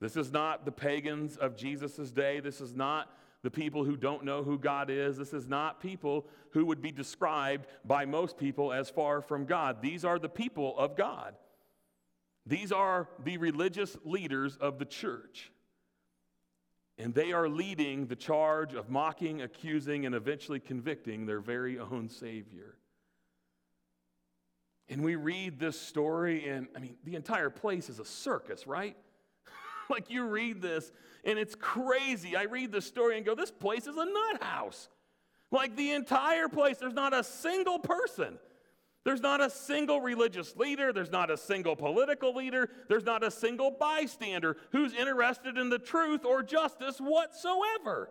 This 0.00 0.16
is 0.16 0.30
not 0.30 0.66
the 0.66 0.72
pagans 0.72 1.38
of 1.38 1.56
Jesus' 1.56 2.10
day. 2.10 2.40
This 2.40 2.60
is 2.60 2.74
not 2.74 3.10
the 3.46 3.50
people 3.52 3.84
who 3.84 3.96
don't 3.96 4.24
know 4.24 4.42
who 4.42 4.58
God 4.58 4.90
is. 4.90 5.16
This 5.16 5.32
is 5.32 5.46
not 5.46 5.80
people 5.80 6.26
who 6.50 6.66
would 6.66 6.82
be 6.82 6.90
described 6.90 7.68
by 7.84 8.04
most 8.04 8.36
people 8.36 8.72
as 8.72 8.90
far 8.90 9.20
from 9.20 9.44
God. 9.44 9.80
These 9.80 10.04
are 10.04 10.18
the 10.18 10.28
people 10.28 10.76
of 10.76 10.96
God. 10.96 11.36
These 12.44 12.72
are 12.72 13.08
the 13.22 13.36
religious 13.36 13.96
leaders 14.04 14.56
of 14.56 14.80
the 14.80 14.84
church. 14.84 15.52
And 16.98 17.14
they 17.14 17.32
are 17.32 17.48
leading 17.48 18.08
the 18.08 18.16
charge 18.16 18.74
of 18.74 18.90
mocking, 18.90 19.42
accusing, 19.42 20.06
and 20.06 20.14
eventually 20.16 20.58
convicting 20.58 21.24
their 21.24 21.38
very 21.38 21.78
own 21.78 22.08
Savior. 22.08 22.74
And 24.88 25.04
we 25.04 25.14
read 25.14 25.60
this 25.60 25.80
story, 25.80 26.48
and 26.48 26.66
I 26.74 26.80
mean, 26.80 26.96
the 27.04 27.14
entire 27.14 27.50
place 27.50 27.88
is 27.88 28.00
a 28.00 28.04
circus, 28.04 28.66
right? 28.66 28.96
like 29.90 30.10
you 30.10 30.26
read 30.26 30.62
this, 30.62 30.92
and 31.24 31.38
it's 31.38 31.54
crazy. 31.54 32.36
I 32.36 32.44
read 32.44 32.72
the 32.72 32.80
story 32.80 33.16
and 33.16 33.26
go, 33.26 33.34
this 33.34 33.50
place 33.50 33.86
is 33.86 33.96
a 33.96 34.04
nut 34.04 34.42
house. 34.42 34.88
Like 35.50 35.76
the 35.76 35.92
entire 35.92 36.48
place, 36.48 36.78
there's 36.78 36.92
not 36.92 37.14
a 37.14 37.22
single 37.22 37.78
person 37.78 38.38
there's 39.06 39.22
not 39.22 39.40
a 39.40 39.48
single 39.48 40.00
religious 40.00 40.56
leader, 40.56 40.92
there's 40.92 41.12
not 41.12 41.30
a 41.30 41.36
single 41.36 41.76
political 41.76 42.34
leader, 42.34 42.68
there's 42.88 43.04
not 43.04 43.22
a 43.22 43.30
single 43.30 43.70
bystander 43.70 44.56
who's 44.72 44.92
interested 44.92 45.56
in 45.56 45.68
the 45.68 45.78
truth 45.78 46.24
or 46.24 46.42
justice 46.42 46.98
whatsoever. 46.98 48.10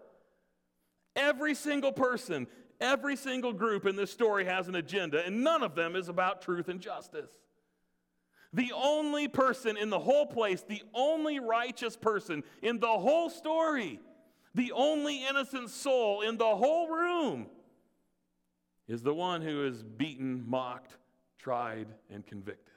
Every 1.14 1.54
single 1.54 1.92
person, 1.92 2.48
every 2.80 3.18
single 3.18 3.52
group 3.52 3.86
in 3.86 3.98
this 3.98 4.10
story 4.10 4.46
has 4.46 4.70
an 4.70 4.76
agenda, 4.76 5.22
and 5.26 5.44
none 5.44 5.64
of 5.64 5.76
them 5.76 5.98
is 5.98 6.08
about 6.08 6.42
truth 6.42 6.70
and 6.70 6.80
justice. 6.80 7.30
The 8.56 8.72
only 8.74 9.28
person 9.28 9.76
in 9.76 9.90
the 9.90 10.00
whole 10.00 10.26
place, 10.26 10.62
the 10.62 10.82
only 10.94 11.42
righteous 11.42 11.98
person 11.98 12.42
in 12.62 12.80
the 12.80 12.88
whole 12.88 13.30
story, 13.30 14.00
the 14.54 14.72
only 14.72 15.26
innocent 15.26 15.70
soul 15.70 16.22
in 16.22 16.38
the 16.38 16.56
whole 16.56 16.88
room 16.88 17.48
is 18.88 19.04
the 19.04 19.14
one 19.14 19.42
who 19.42 19.66
is 19.66 19.84
beaten, 19.84 20.46
mocked, 20.48 20.96
tried, 21.38 21.88
and 22.10 22.26
convicted. 22.26 22.76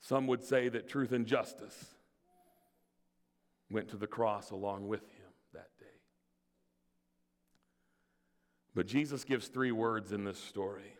Some 0.00 0.26
would 0.26 0.44
say 0.44 0.68
that 0.68 0.86
truth 0.86 1.12
and 1.12 1.24
justice 1.24 1.94
went 3.70 3.88
to 3.88 3.96
the 3.96 4.06
cross 4.06 4.50
along 4.50 4.86
with 4.86 5.00
him 5.00 5.32
that 5.54 5.70
day. 5.80 5.86
But 8.74 8.86
Jesus 8.86 9.24
gives 9.24 9.48
three 9.48 9.72
words 9.72 10.12
in 10.12 10.24
this 10.24 10.38
story. 10.38 10.95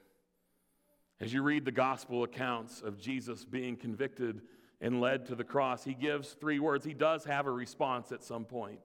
As 1.20 1.32
you 1.32 1.42
read 1.42 1.64
the 1.64 1.72
gospel 1.72 2.24
accounts 2.24 2.82
of 2.82 2.98
Jesus 2.98 3.44
being 3.44 3.76
convicted 3.76 4.42
and 4.80 5.00
led 5.00 5.26
to 5.26 5.34
the 5.34 5.44
cross, 5.44 5.84
he 5.84 5.94
gives 5.94 6.32
three 6.32 6.58
words. 6.58 6.84
He 6.84 6.92
does 6.92 7.24
have 7.24 7.46
a 7.46 7.50
response 7.50 8.12
at 8.12 8.22
some 8.22 8.44
point. 8.44 8.80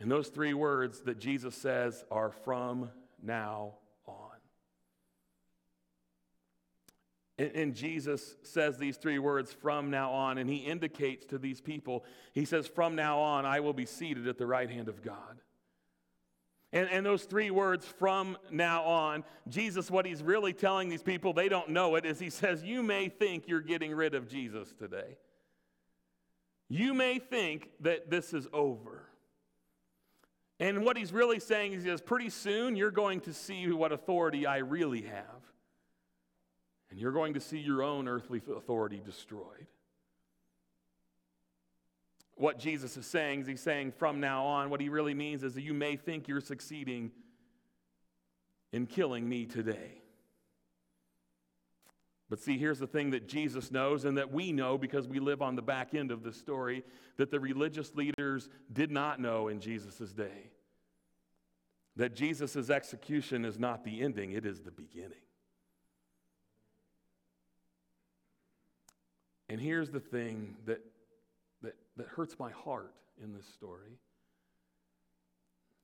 And 0.00 0.10
those 0.10 0.28
three 0.28 0.54
words 0.54 1.00
that 1.02 1.18
Jesus 1.18 1.54
says 1.54 2.04
are 2.10 2.30
from 2.30 2.90
now 3.22 3.74
on. 4.06 4.14
And, 7.38 7.52
and, 7.52 7.74
Jesus 7.74 8.36
says 8.42 8.76
these 8.76 8.96
three 8.96 9.18
words 9.18 9.52
from 9.52 9.90
now 9.90 10.12
on, 10.12 10.38
and 10.38 10.48
he 10.48 10.56
indicates 10.56 11.24
to 11.26 11.38
these 11.38 11.60
people, 11.60 12.04
he 12.32 12.44
says, 12.44 12.66
From 12.66 12.94
now 12.94 13.18
on, 13.20 13.46
I 13.46 13.60
will 13.60 13.72
be 13.72 13.86
seated 13.86 14.28
at 14.28 14.36
the 14.36 14.46
right 14.46 14.70
hand 14.70 14.88
of 14.88 15.02
God. 15.02 15.40
And, 16.74 16.88
and 16.90 17.06
those 17.06 17.22
three 17.22 17.52
words, 17.52 17.86
from 17.86 18.36
now 18.50 18.82
on, 18.82 19.22
Jesus, 19.48 19.92
what 19.92 20.04
he's 20.04 20.24
really 20.24 20.52
telling 20.52 20.88
these 20.88 21.04
people, 21.04 21.32
they 21.32 21.48
don't 21.48 21.68
know 21.68 21.94
it, 21.94 22.04
is 22.04 22.18
he 22.18 22.30
says, 22.30 22.64
You 22.64 22.82
may 22.82 23.08
think 23.08 23.46
you're 23.46 23.60
getting 23.60 23.94
rid 23.94 24.12
of 24.12 24.28
Jesus 24.28 24.74
today. 24.76 25.16
You 26.68 26.92
may 26.92 27.20
think 27.20 27.70
that 27.80 28.10
this 28.10 28.34
is 28.34 28.48
over. 28.52 29.04
And 30.58 30.84
what 30.84 30.96
he's 30.96 31.12
really 31.12 31.38
saying 31.38 31.74
is, 31.74 31.84
he 31.84 31.90
says, 31.90 32.00
Pretty 32.00 32.28
soon 32.28 32.74
you're 32.74 32.90
going 32.90 33.20
to 33.20 33.32
see 33.32 33.70
what 33.70 33.92
authority 33.92 34.44
I 34.44 34.58
really 34.58 35.02
have. 35.02 35.42
And 36.90 36.98
you're 36.98 37.12
going 37.12 37.34
to 37.34 37.40
see 37.40 37.58
your 37.58 37.84
own 37.84 38.08
earthly 38.08 38.42
authority 38.52 39.00
destroyed 39.04 39.68
what 42.36 42.58
Jesus 42.58 42.96
is 42.96 43.06
saying 43.06 43.42
is 43.42 43.46
he's 43.46 43.60
saying 43.60 43.92
from 43.92 44.20
now 44.20 44.44
on, 44.44 44.70
what 44.70 44.80
he 44.80 44.88
really 44.88 45.14
means 45.14 45.42
is 45.42 45.54
that 45.54 45.62
you 45.62 45.74
may 45.74 45.96
think 45.96 46.26
you're 46.26 46.40
succeeding 46.40 47.12
in 48.72 48.86
killing 48.86 49.28
me 49.28 49.46
today. 49.46 50.02
But 52.28 52.40
see, 52.40 52.58
here's 52.58 52.78
the 52.80 52.86
thing 52.86 53.10
that 53.10 53.28
Jesus 53.28 53.70
knows 53.70 54.04
and 54.04 54.18
that 54.18 54.32
we 54.32 54.50
know 54.50 54.76
because 54.76 55.06
we 55.06 55.20
live 55.20 55.42
on 55.42 55.54
the 55.54 55.62
back 55.62 55.94
end 55.94 56.10
of 56.10 56.22
the 56.22 56.32
story 56.32 56.82
that 57.16 57.30
the 57.30 57.38
religious 57.38 57.94
leaders 57.94 58.48
did 58.72 58.90
not 58.90 59.20
know 59.20 59.48
in 59.48 59.60
Jesus' 59.60 60.12
day. 60.12 60.50
That 61.96 62.16
Jesus' 62.16 62.70
execution 62.70 63.44
is 63.44 63.58
not 63.58 63.84
the 63.84 64.02
ending, 64.02 64.32
it 64.32 64.44
is 64.44 64.62
the 64.62 64.72
beginning. 64.72 65.18
And 69.48 69.60
here's 69.60 69.90
the 69.90 70.00
thing 70.00 70.56
that 70.66 70.80
that, 71.64 71.76
that 71.96 72.06
hurts 72.08 72.38
my 72.38 72.50
heart 72.50 72.94
in 73.22 73.32
this 73.32 73.46
story. 73.46 73.98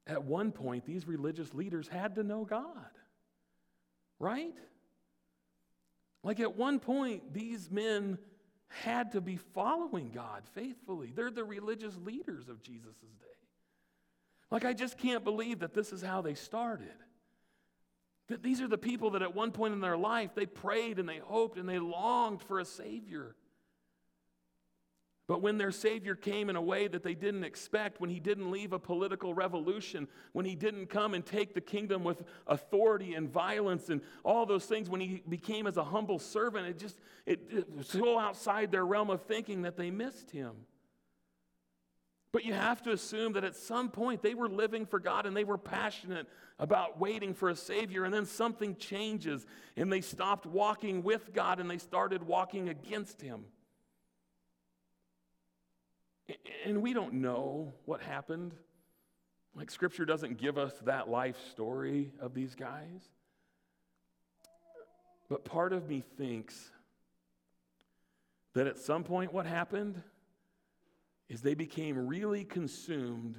At 0.07 0.25
one 0.25 0.53
point, 0.53 0.87
these 0.87 1.07
religious 1.07 1.55
leaders 1.55 1.87
had 1.88 2.16
to 2.16 2.23
know 2.23 2.45
God, 2.45 2.90
right? 4.19 4.55
Like 6.23 6.40
at 6.40 6.57
one 6.57 6.81
point, 6.81 7.33
these 7.33 7.71
men 7.71 8.19
had 8.69 9.12
to 9.12 9.21
be 9.21 9.37
following 9.37 10.11
God 10.11 10.43
faithfully. 10.55 11.12
They're 11.14 11.31
the 11.31 11.45
religious 11.45 11.97
leaders 11.97 12.49
of 12.49 12.62
Jesus' 12.62 12.95
day. 13.01 13.27
Like, 14.51 14.64
I 14.64 14.73
just 14.73 14.99
can't 14.99 15.23
believe 15.23 15.61
that 15.61 15.75
this 15.75 15.93
is 15.93 16.03
how 16.03 16.23
they 16.23 16.35
started. 16.35 16.88
That 18.29 18.43
these 18.43 18.61
are 18.61 18.69
the 18.69 18.79
people 18.79 19.11
that 19.11 19.23
at 19.23 19.35
one 19.35 19.53
point 19.53 19.75
in 19.75 19.81
their 19.81 19.97
life 19.97 20.35
they 20.35 20.47
prayed 20.47 20.99
and 20.99 21.09
they 21.09 21.19
hoped 21.19 21.59
and 21.59 21.69
they 21.69 21.79
longed 21.79 22.43
for 22.43 22.61
a 22.61 22.64
Savior. 22.64 23.35
But 25.31 25.43
when 25.43 25.59
their 25.59 25.71
Savior 25.71 26.16
came 26.16 26.51
in 26.51 26.57
a 26.57 26.61
way 26.61 26.88
that 26.88 27.05
they 27.05 27.14
didn't 27.14 27.45
expect, 27.45 28.01
when 28.01 28.11
he 28.11 28.19
didn't 28.19 28.51
leave 28.51 28.73
a 28.73 28.81
political 28.81 29.33
revolution, 29.33 30.09
when 30.33 30.45
he 30.45 30.57
didn't 30.57 30.87
come 30.87 31.14
and 31.14 31.25
take 31.25 31.55
the 31.55 31.61
kingdom 31.61 32.03
with 32.03 32.25
authority 32.49 33.14
and 33.14 33.31
violence 33.31 33.90
and 33.90 34.01
all 34.25 34.45
those 34.45 34.66
things, 34.66 34.90
when 34.90 35.01
he 35.01 35.23
became 35.29 35.69
as 35.69 35.77
a 35.77 35.85
humble 35.85 36.19
servant, 36.19 36.66
it 36.66 36.81
just 36.81 36.99
it, 37.27 37.43
it 37.49 37.77
was 37.77 37.87
so 37.87 38.19
outside 38.19 38.73
their 38.73 38.85
realm 38.85 39.09
of 39.09 39.23
thinking 39.23 39.62
that 39.62 39.77
they 39.77 39.88
missed 39.88 40.33
him. 40.33 40.51
But 42.33 42.45
you 42.45 42.53
have 42.53 42.83
to 42.83 42.90
assume 42.90 43.35
that 43.35 43.45
at 43.45 43.55
some 43.55 43.88
point 43.88 44.23
they 44.23 44.35
were 44.35 44.49
living 44.49 44.85
for 44.85 44.99
God 44.99 45.27
and 45.27 45.37
they 45.37 45.45
were 45.45 45.59
passionate 45.59 46.27
about 46.59 46.99
waiting 46.99 47.35
for 47.35 47.51
a 47.51 47.57
Savior, 47.57 48.05
and 48.05 48.12
then 48.12 48.27
something 48.27 48.75
changes 48.75 49.47
and 49.77 49.93
they 49.93 50.01
stopped 50.01 50.45
walking 50.45 51.05
with 51.05 51.33
God 51.33 51.61
and 51.61 51.71
they 51.71 51.79
started 51.79 52.25
walking 52.25 52.69
against 52.69 53.23
Him. 53.23 53.45
And 56.64 56.83
we 56.83 56.93
don't 56.93 57.14
know 57.14 57.73
what 57.85 58.01
happened. 58.01 58.55
Like, 59.55 59.71
Scripture 59.71 60.05
doesn't 60.05 60.38
give 60.38 60.59
us 60.59 60.73
that 60.85 61.09
life 61.09 61.37
story 61.51 62.12
of 62.21 62.35
these 62.35 62.55
guys. 62.55 63.09
But 65.29 65.45
part 65.45 65.73
of 65.73 65.88
me 65.88 66.03
thinks 66.16 66.71
that 68.55 68.66
at 68.66 68.79
some 68.79 69.05
point, 69.05 69.33
what 69.33 69.47
happened 69.47 70.03
is 71.29 71.40
they 71.40 71.55
became 71.55 72.09
really 72.09 72.45
consumed 72.45 73.37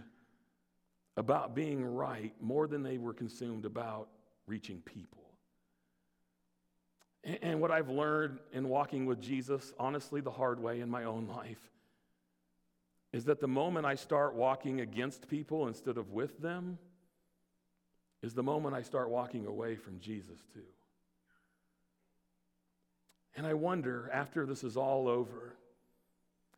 about 1.18 1.54
being 1.54 1.84
right 1.84 2.34
more 2.40 2.68
than 2.68 2.84
they 2.84 2.98
were 2.98 3.14
consumed 3.14 3.66
about 3.66 4.08
reaching 4.48 4.82
people. 4.82 5.22
And 7.24 7.62
what 7.62 7.70
I've 7.70 7.90
learned 7.90 8.40
in 8.52 8.68
walking 8.68 9.06
with 9.06 9.22
Jesus, 9.22 9.74
honestly, 9.78 10.22
the 10.22 10.32
hard 10.32 10.60
way 10.60 10.80
in 10.80 10.90
my 10.90 11.04
own 11.04 11.28
life, 11.36 11.70
is 13.14 13.26
that 13.26 13.40
the 13.40 13.48
moment 13.48 13.86
I 13.86 13.96
start 13.96 14.36
walking 14.36 14.82
against 14.82 15.28
people 15.28 15.68
instead 15.68 15.98
of 15.98 16.12
with 16.12 16.40
them 16.40 16.78
is 18.22 18.34
the 18.34 18.44
moment 18.44 18.76
I 18.76 18.82
start 18.82 19.10
walking 19.10 19.46
away 19.46 19.76
from 19.76 20.00
Jesus 20.00 20.40
too. 20.54 20.62
And 23.36 23.48
I 23.48 23.54
wonder, 23.54 24.10
after 24.14 24.46
this 24.46 24.64
is 24.64 24.78
all 24.78 25.08
over, 25.08 25.56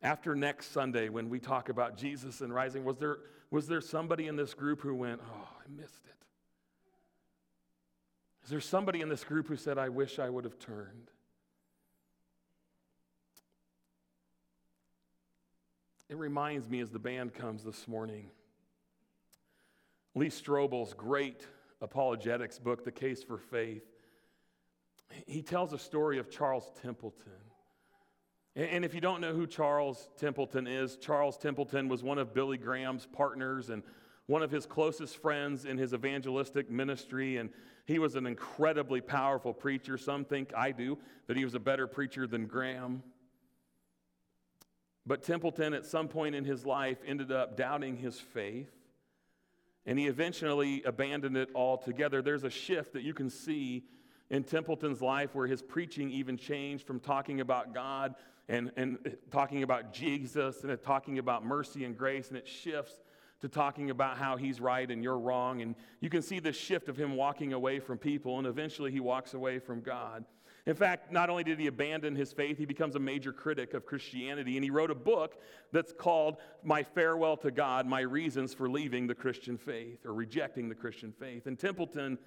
after 0.02 0.34
next 0.34 0.72
Sunday 0.72 1.08
when 1.08 1.28
we 1.30 1.38
talk 1.38 1.68
about 1.68 1.96
Jesus 1.96 2.40
and 2.40 2.54
rising, 2.54 2.84
was 2.84 2.98
there, 2.98 3.18
was 3.50 3.66
there 3.66 3.80
somebody 3.80 4.26
in 4.26 4.36
this 4.36 4.54
group 4.54 4.80
who 4.80 4.94
went, 4.94 5.20
Oh, 5.24 5.48
I 5.58 5.80
missed 5.80 6.04
it? 6.04 6.14
Is 8.44 8.50
there 8.50 8.60
somebody 8.60 9.00
in 9.00 9.08
this 9.08 9.24
group 9.24 9.48
who 9.48 9.56
said, 9.56 9.78
I 9.78 9.88
wish 9.88 10.18
I 10.18 10.28
would 10.28 10.44
have 10.44 10.58
turned? 10.58 11.10
It 16.08 16.18
reminds 16.18 16.68
me 16.68 16.80
as 16.80 16.90
the 16.90 16.98
band 16.98 17.34
comes 17.34 17.64
this 17.64 17.88
morning. 17.88 18.30
Lee 20.14 20.28
Strobel's 20.28 20.92
great 20.92 21.46
apologetics 21.80 22.58
book, 22.58 22.84
The 22.84 22.92
Case 22.92 23.22
for 23.22 23.38
Faith, 23.38 23.84
he 25.26 25.42
tells 25.42 25.72
a 25.72 25.78
story 25.78 26.18
of 26.18 26.30
Charles 26.30 26.70
Templeton. 26.82 27.32
And 28.56 28.84
if 28.84 28.94
you 28.94 29.00
don't 29.00 29.20
know 29.20 29.34
who 29.34 29.46
Charles 29.46 30.08
Templeton 30.16 30.66
is, 30.66 30.96
Charles 30.96 31.36
Templeton 31.36 31.88
was 31.88 32.02
one 32.02 32.18
of 32.18 32.34
Billy 32.34 32.56
Graham's 32.56 33.06
partners 33.06 33.70
and 33.70 33.82
one 34.26 34.42
of 34.42 34.50
his 34.50 34.64
closest 34.64 35.16
friends 35.16 35.64
in 35.64 35.76
his 35.76 35.92
evangelistic 35.92 36.70
ministry. 36.70 37.38
And 37.38 37.50
he 37.84 37.98
was 37.98 38.14
an 38.14 38.26
incredibly 38.26 39.00
powerful 39.00 39.52
preacher. 39.52 39.98
Some 39.98 40.24
think 40.24 40.52
I 40.56 40.70
do, 40.70 40.98
that 41.26 41.36
he 41.36 41.44
was 41.44 41.54
a 41.54 41.60
better 41.60 41.86
preacher 41.86 42.26
than 42.26 42.46
Graham. 42.46 43.02
But 45.06 45.22
Templeton, 45.22 45.74
at 45.74 45.84
some 45.84 46.08
point 46.08 46.34
in 46.34 46.44
his 46.44 46.64
life, 46.64 46.98
ended 47.06 47.30
up 47.30 47.56
doubting 47.56 47.96
his 47.96 48.18
faith, 48.18 48.70
and 49.84 49.98
he 49.98 50.06
eventually 50.06 50.82
abandoned 50.84 51.36
it 51.36 51.50
altogether. 51.54 52.22
There's 52.22 52.44
a 52.44 52.50
shift 52.50 52.94
that 52.94 53.02
you 53.02 53.12
can 53.12 53.28
see 53.28 53.84
in 54.30 54.44
Templeton's 54.44 55.02
life 55.02 55.34
where 55.34 55.46
his 55.46 55.60
preaching 55.60 56.10
even 56.10 56.38
changed 56.38 56.86
from 56.86 57.00
talking 57.00 57.40
about 57.40 57.74
God 57.74 58.14
and, 58.48 58.72
and 58.76 59.16
talking 59.30 59.62
about 59.62 59.92
Jesus 59.92 60.64
and 60.64 60.82
talking 60.82 61.18
about 61.18 61.44
mercy 61.44 61.84
and 61.84 61.96
grace, 61.96 62.28
and 62.28 62.38
it 62.38 62.48
shifts 62.48 62.94
to 63.40 63.48
talking 63.48 63.90
about 63.90 64.16
how 64.16 64.38
he's 64.38 64.58
right 64.58 64.90
and 64.90 65.02
you're 65.02 65.18
wrong. 65.18 65.60
And 65.60 65.74
you 66.00 66.08
can 66.08 66.22
see 66.22 66.40
the 66.40 66.52
shift 66.52 66.88
of 66.88 66.96
him 66.96 67.14
walking 67.14 67.52
away 67.52 67.78
from 67.78 67.98
people, 67.98 68.38
and 68.38 68.46
eventually 68.46 68.90
he 68.90 69.00
walks 69.00 69.34
away 69.34 69.58
from 69.58 69.82
God. 69.82 70.24
In 70.66 70.74
fact, 70.74 71.12
not 71.12 71.28
only 71.28 71.44
did 71.44 71.58
he 71.58 71.66
abandon 71.66 72.16
his 72.16 72.32
faith, 72.32 72.56
he 72.56 72.64
becomes 72.64 72.94
a 72.94 72.98
major 72.98 73.32
critic 73.32 73.74
of 73.74 73.84
Christianity. 73.84 74.56
And 74.56 74.64
he 74.64 74.70
wrote 74.70 74.90
a 74.90 74.94
book 74.94 75.40
that's 75.72 75.92
called 75.92 76.38
My 76.62 76.82
Farewell 76.82 77.36
to 77.38 77.50
God 77.50 77.86
My 77.86 78.00
Reasons 78.00 78.54
for 78.54 78.68
Leaving 78.68 79.06
the 79.06 79.14
Christian 79.14 79.58
Faith 79.58 80.06
or 80.06 80.14
Rejecting 80.14 80.70
the 80.70 80.74
Christian 80.74 81.12
Faith. 81.12 81.46
And 81.46 81.58
Templeton 81.58 82.18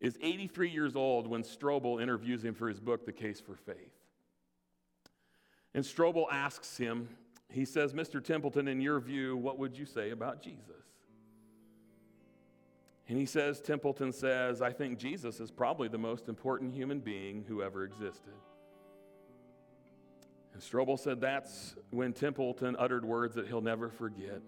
is 0.00 0.16
83 0.22 0.70
years 0.70 0.96
old 0.96 1.26
when 1.26 1.42
Strobel 1.42 2.00
interviews 2.00 2.42
him 2.42 2.54
for 2.54 2.68
his 2.68 2.80
book, 2.80 3.04
The 3.04 3.12
Case 3.12 3.40
for 3.40 3.54
Faith. 3.54 3.92
And 5.74 5.84
Strobel 5.84 6.26
asks 6.32 6.78
him, 6.78 7.08
he 7.50 7.66
says, 7.66 7.92
Mr. 7.92 8.22
Templeton, 8.22 8.66
in 8.68 8.80
your 8.80 9.00
view, 9.00 9.36
what 9.36 9.58
would 9.58 9.76
you 9.76 9.84
say 9.84 10.10
about 10.10 10.42
Jesus? 10.42 10.87
And 13.08 13.16
he 13.16 13.24
says, 13.24 13.60
Templeton 13.60 14.12
says, 14.12 14.60
I 14.60 14.70
think 14.72 14.98
Jesus 14.98 15.40
is 15.40 15.50
probably 15.50 15.88
the 15.88 15.98
most 15.98 16.28
important 16.28 16.74
human 16.74 17.00
being 17.00 17.44
who 17.48 17.62
ever 17.62 17.84
existed. 17.84 18.34
And 20.52 20.62
Strobel 20.62 20.98
said 20.98 21.20
that's 21.20 21.74
when 21.90 22.12
Templeton 22.12 22.76
uttered 22.78 23.04
words 23.04 23.34
that 23.36 23.46
he'll 23.46 23.62
never 23.62 23.88
forget. 23.88 24.42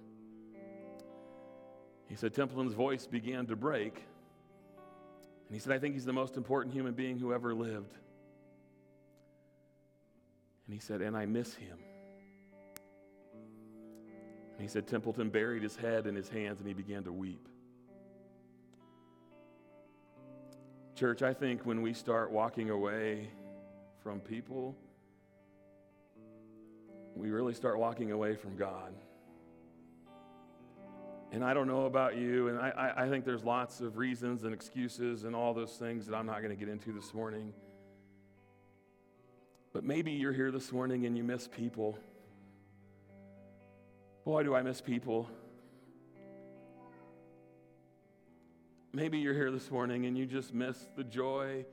He 2.09 2.17
said 2.17 2.35
Templeton's 2.35 2.75
voice 2.75 3.07
began 3.07 3.47
to 3.47 3.57
break. 3.57 3.95
And 3.95 5.55
he 5.57 5.59
said, 5.59 5.73
I 5.73 5.79
think 5.79 5.95
he's 5.95 6.05
the 6.05 6.13
most 6.13 6.37
important 6.37 6.75
human 6.75 6.93
being 6.93 7.19
who 7.19 7.33
ever 7.33 7.55
lived. 7.55 7.95
And 10.67 10.75
he 10.75 10.81
said, 10.81 11.01
and 11.01 11.17
I 11.17 11.25
miss 11.25 11.55
him. 11.55 11.79
And 14.53 14.61
he 14.61 14.69
said, 14.69 14.87
Templeton 14.87 15.31
buried 15.31 15.63
his 15.63 15.77
head 15.77 16.07
in 16.07 16.15
his 16.15 16.29
hands 16.29 16.59
and 16.59 16.69
he 16.69 16.75
began 16.75 17.05
to 17.05 17.13
weep. 17.13 17.49
Church, 21.01 21.23
I 21.23 21.33
think 21.33 21.65
when 21.65 21.81
we 21.81 21.95
start 21.95 22.31
walking 22.31 22.69
away 22.69 23.31
from 24.03 24.21
people, 24.21 24.77
we 27.17 27.31
really 27.31 27.55
start 27.55 27.79
walking 27.79 28.13
away 28.13 28.37
from 28.37 28.55
God. 28.55 28.93
And 31.33 31.43
I 31.43 31.55
don't 31.55 31.67
know 31.67 31.87
about 31.87 32.19
you, 32.19 32.49
and 32.49 32.59
I, 32.59 32.93
I, 32.95 33.09
think 33.09 33.25
there's 33.25 33.45
lots 33.45 33.81
of 33.81 33.97
reasons 33.97 34.45
and 34.45 34.53
excuses 34.53 35.25
and 35.25 35.35
all 35.35 35.55
those 35.55 35.73
things 35.73 36.05
that 36.05 36.15
I'm 36.15 36.27
not 36.27 36.43
going 36.43 36.55
to 36.55 36.55
get 36.55 36.69
into 36.69 36.93
this 36.93 37.15
morning. 37.15 37.55
But 39.73 39.85
maybe 39.85 40.11
you're 40.11 40.35
here 40.35 40.51
this 40.51 40.71
morning 40.71 41.07
and 41.07 41.17
you 41.17 41.25
miss 41.25 41.49
people. 41.49 41.97
Boy, 44.27 44.43
do 44.43 44.55
I 44.55 44.61
miss 44.61 44.83
people. 44.83 45.31
Maybe 48.93 49.19
you're 49.19 49.35
here 49.35 49.53
this 49.53 49.71
morning 49.71 50.07
and 50.07 50.19
you 50.19 50.27
just 50.27 50.53
miss 50.53 50.77
the 50.97 51.05
joy 51.05 51.65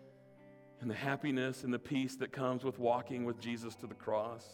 and 0.82 0.90
the 0.90 0.96
happiness 0.96 1.64
and 1.64 1.74
the 1.74 1.80
peace 1.80 2.16
that 2.18 2.32
comes 2.32 2.64
with 2.64 2.78
walking 2.78 3.26
with 3.26 3.40
Jesus 3.40 3.74
to 3.78 3.88
the 3.88 3.96
cross. 3.96 4.46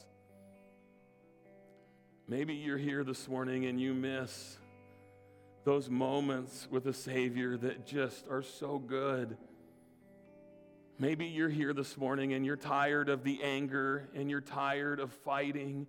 Maybe 2.26 2.54
you're 2.54 2.78
here 2.78 3.04
this 3.04 3.28
morning 3.28 3.66
and 3.66 3.82
you 3.82 3.94
miss 3.94 4.58
those 5.66 5.90
moments 5.90 6.70
with 6.72 6.88
a 6.88 6.94
Savior 6.94 7.58
that 7.58 7.86
just 7.86 8.30
are 8.30 8.42
so 8.42 8.80
good. 8.80 9.36
Maybe 10.98 11.26
you're 11.26 11.50
here 11.50 11.74
this 11.74 11.98
morning 11.98 12.32
and 12.32 12.46
you're 12.46 12.56
tired 12.56 13.10
of 13.10 13.26
the 13.26 13.44
anger 13.44 14.08
and 14.16 14.30
you're 14.30 14.40
tired 14.40 15.02
of 15.02 15.12
fighting 15.12 15.86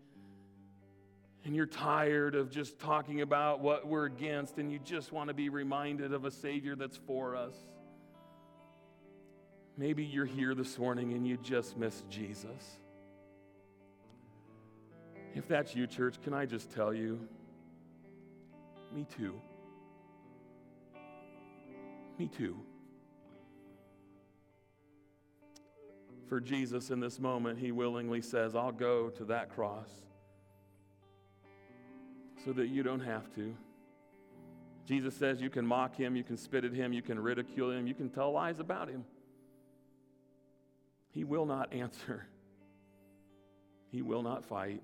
and 1.45 1.55
you're 1.55 1.67
tired 1.67 2.35
of 2.35 2.51
just 2.51 2.79
talking 2.79 3.21
about 3.21 3.61
what 3.61 3.87
we're 3.87 4.07
against 4.07 4.57
and 4.57 4.73
you 4.73 4.79
just 4.79 5.13
want 5.13 5.29
to 5.29 5.35
be 5.35 5.51
reminded 5.51 6.13
of 6.13 6.25
a 6.25 6.31
Savior 6.31 6.75
that's 6.75 6.97
for 6.97 7.37
us. 7.37 7.55
Maybe 9.77 10.05
you're 10.05 10.25
here 10.25 10.55
this 10.55 10.79
morning 10.79 11.13
and 11.13 11.27
you 11.27 11.37
just 11.37 11.77
miss 11.77 12.03
Jesus. 12.09 12.79
If 15.35 15.47
that's 15.47 15.75
you, 15.75 15.87
church, 15.87 16.15
can 16.23 16.33
I 16.33 16.47
just 16.47 16.71
tell 16.71 16.95
you? 16.95 17.21
Me 18.95 19.05
too. 19.17 19.41
Me 22.19 22.29
too. 22.29 22.57
For 26.27 26.41
Jesus 26.41 26.91
in 26.91 27.01
this 27.01 27.19
moment, 27.19 27.59
he 27.59 27.71
willingly 27.71 28.23
says, 28.23 28.55
I'll 28.55 28.73
go 28.73 29.11
to 29.11 29.25
that 29.27 29.51
cross 29.51 29.91
so 32.45 32.53
that 32.53 32.69
you 32.69 32.83
don't 32.83 33.01
have 33.01 33.35
to. 33.35 33.55
Jesus 34.87 35.15
says 35.17 35.41
you 35.41 35.49
can 35.49 35.67
mock 35.67 35.97
him, 35.97 36.15
you 36.15 36.25
can 36.25 36.37
spit 36.37 36.65
at 36.65 36.73
him, 36.73 36.93
you 36.93 37.01
can 37.01 37.19
ridicule 37.19 37.71
him, 37.71 37.87
you 37.87 37.95
can 37.95 38.11
tell 38.11 38.33
lies 38.33 38.61
about 38.61 38.89
him. 38.89 39.05
He 41.11 41.25
will 41.25 41.47
not 41.47 41.73
answer, 41.73 42.27
he 43.91 44.03
will 44.03 44.23
not 44.23 44.45
fight. 44.45 44.83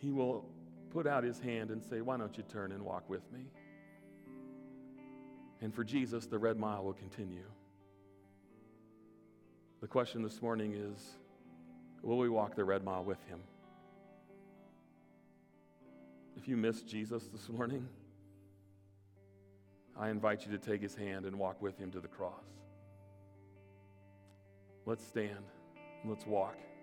He 0.00 0.12
will 0.12 0.44
put 0.90 1.08
out 1.08 1.24
his 1.24 1.40
hand 1.40 1.70
and 1.70 1.82
say, 1.82 2.00
Why 2.00 2.16
don't 2.16 2.36
you 2.36 2.44
turn 2.44 2.70
and 2.70 2.82
walk 2.82 3.08
with 3.10 3.22
me? 3.32 3.40
And 5.60 5.74
for 5.74 5.82
Jesus, 5.82 6.26
the 6.26 6.38
red 6.38 6.56
mile 6.56 6.84
will 6.84 6.92
continue. 6.92 7.46
The 9.80 9.88
question 9.88 10.22
this 10.22 10.40
morning 10.40 10.72
is 10.72 11.04
Will 12.02 12.18
we 12.18 12.28
walk 12.28 12.54
the 12.54 12.64
red 12.64 12.84
mile 12.84 13.02
with 13.02 13.20
him? 13.26 13.40
If 16.38 16.46
you 16.46 16.56
missed 16.56 16.86
Jesus 16.86 17.24
this 17.26 17.48
morning, 17.48 17.88
I 19.98 20.08
invite 20.08 20.46
you 20.46 20.52
to 20.52 20.58
take 20.58 20.80
his 20.80 20.94
hand 20.94 21.26
and 21.26 21.36
walk 21.36 21.60
with 21.60 21.76
him 21.76 21.90
to 21.90 22.00
the 22.00 22.06
cross. 22.06 22.44
Let's 24.86 25.04
stand. 25.04 25.44
Let's 26.04 26.24
walk. 26.26 26.54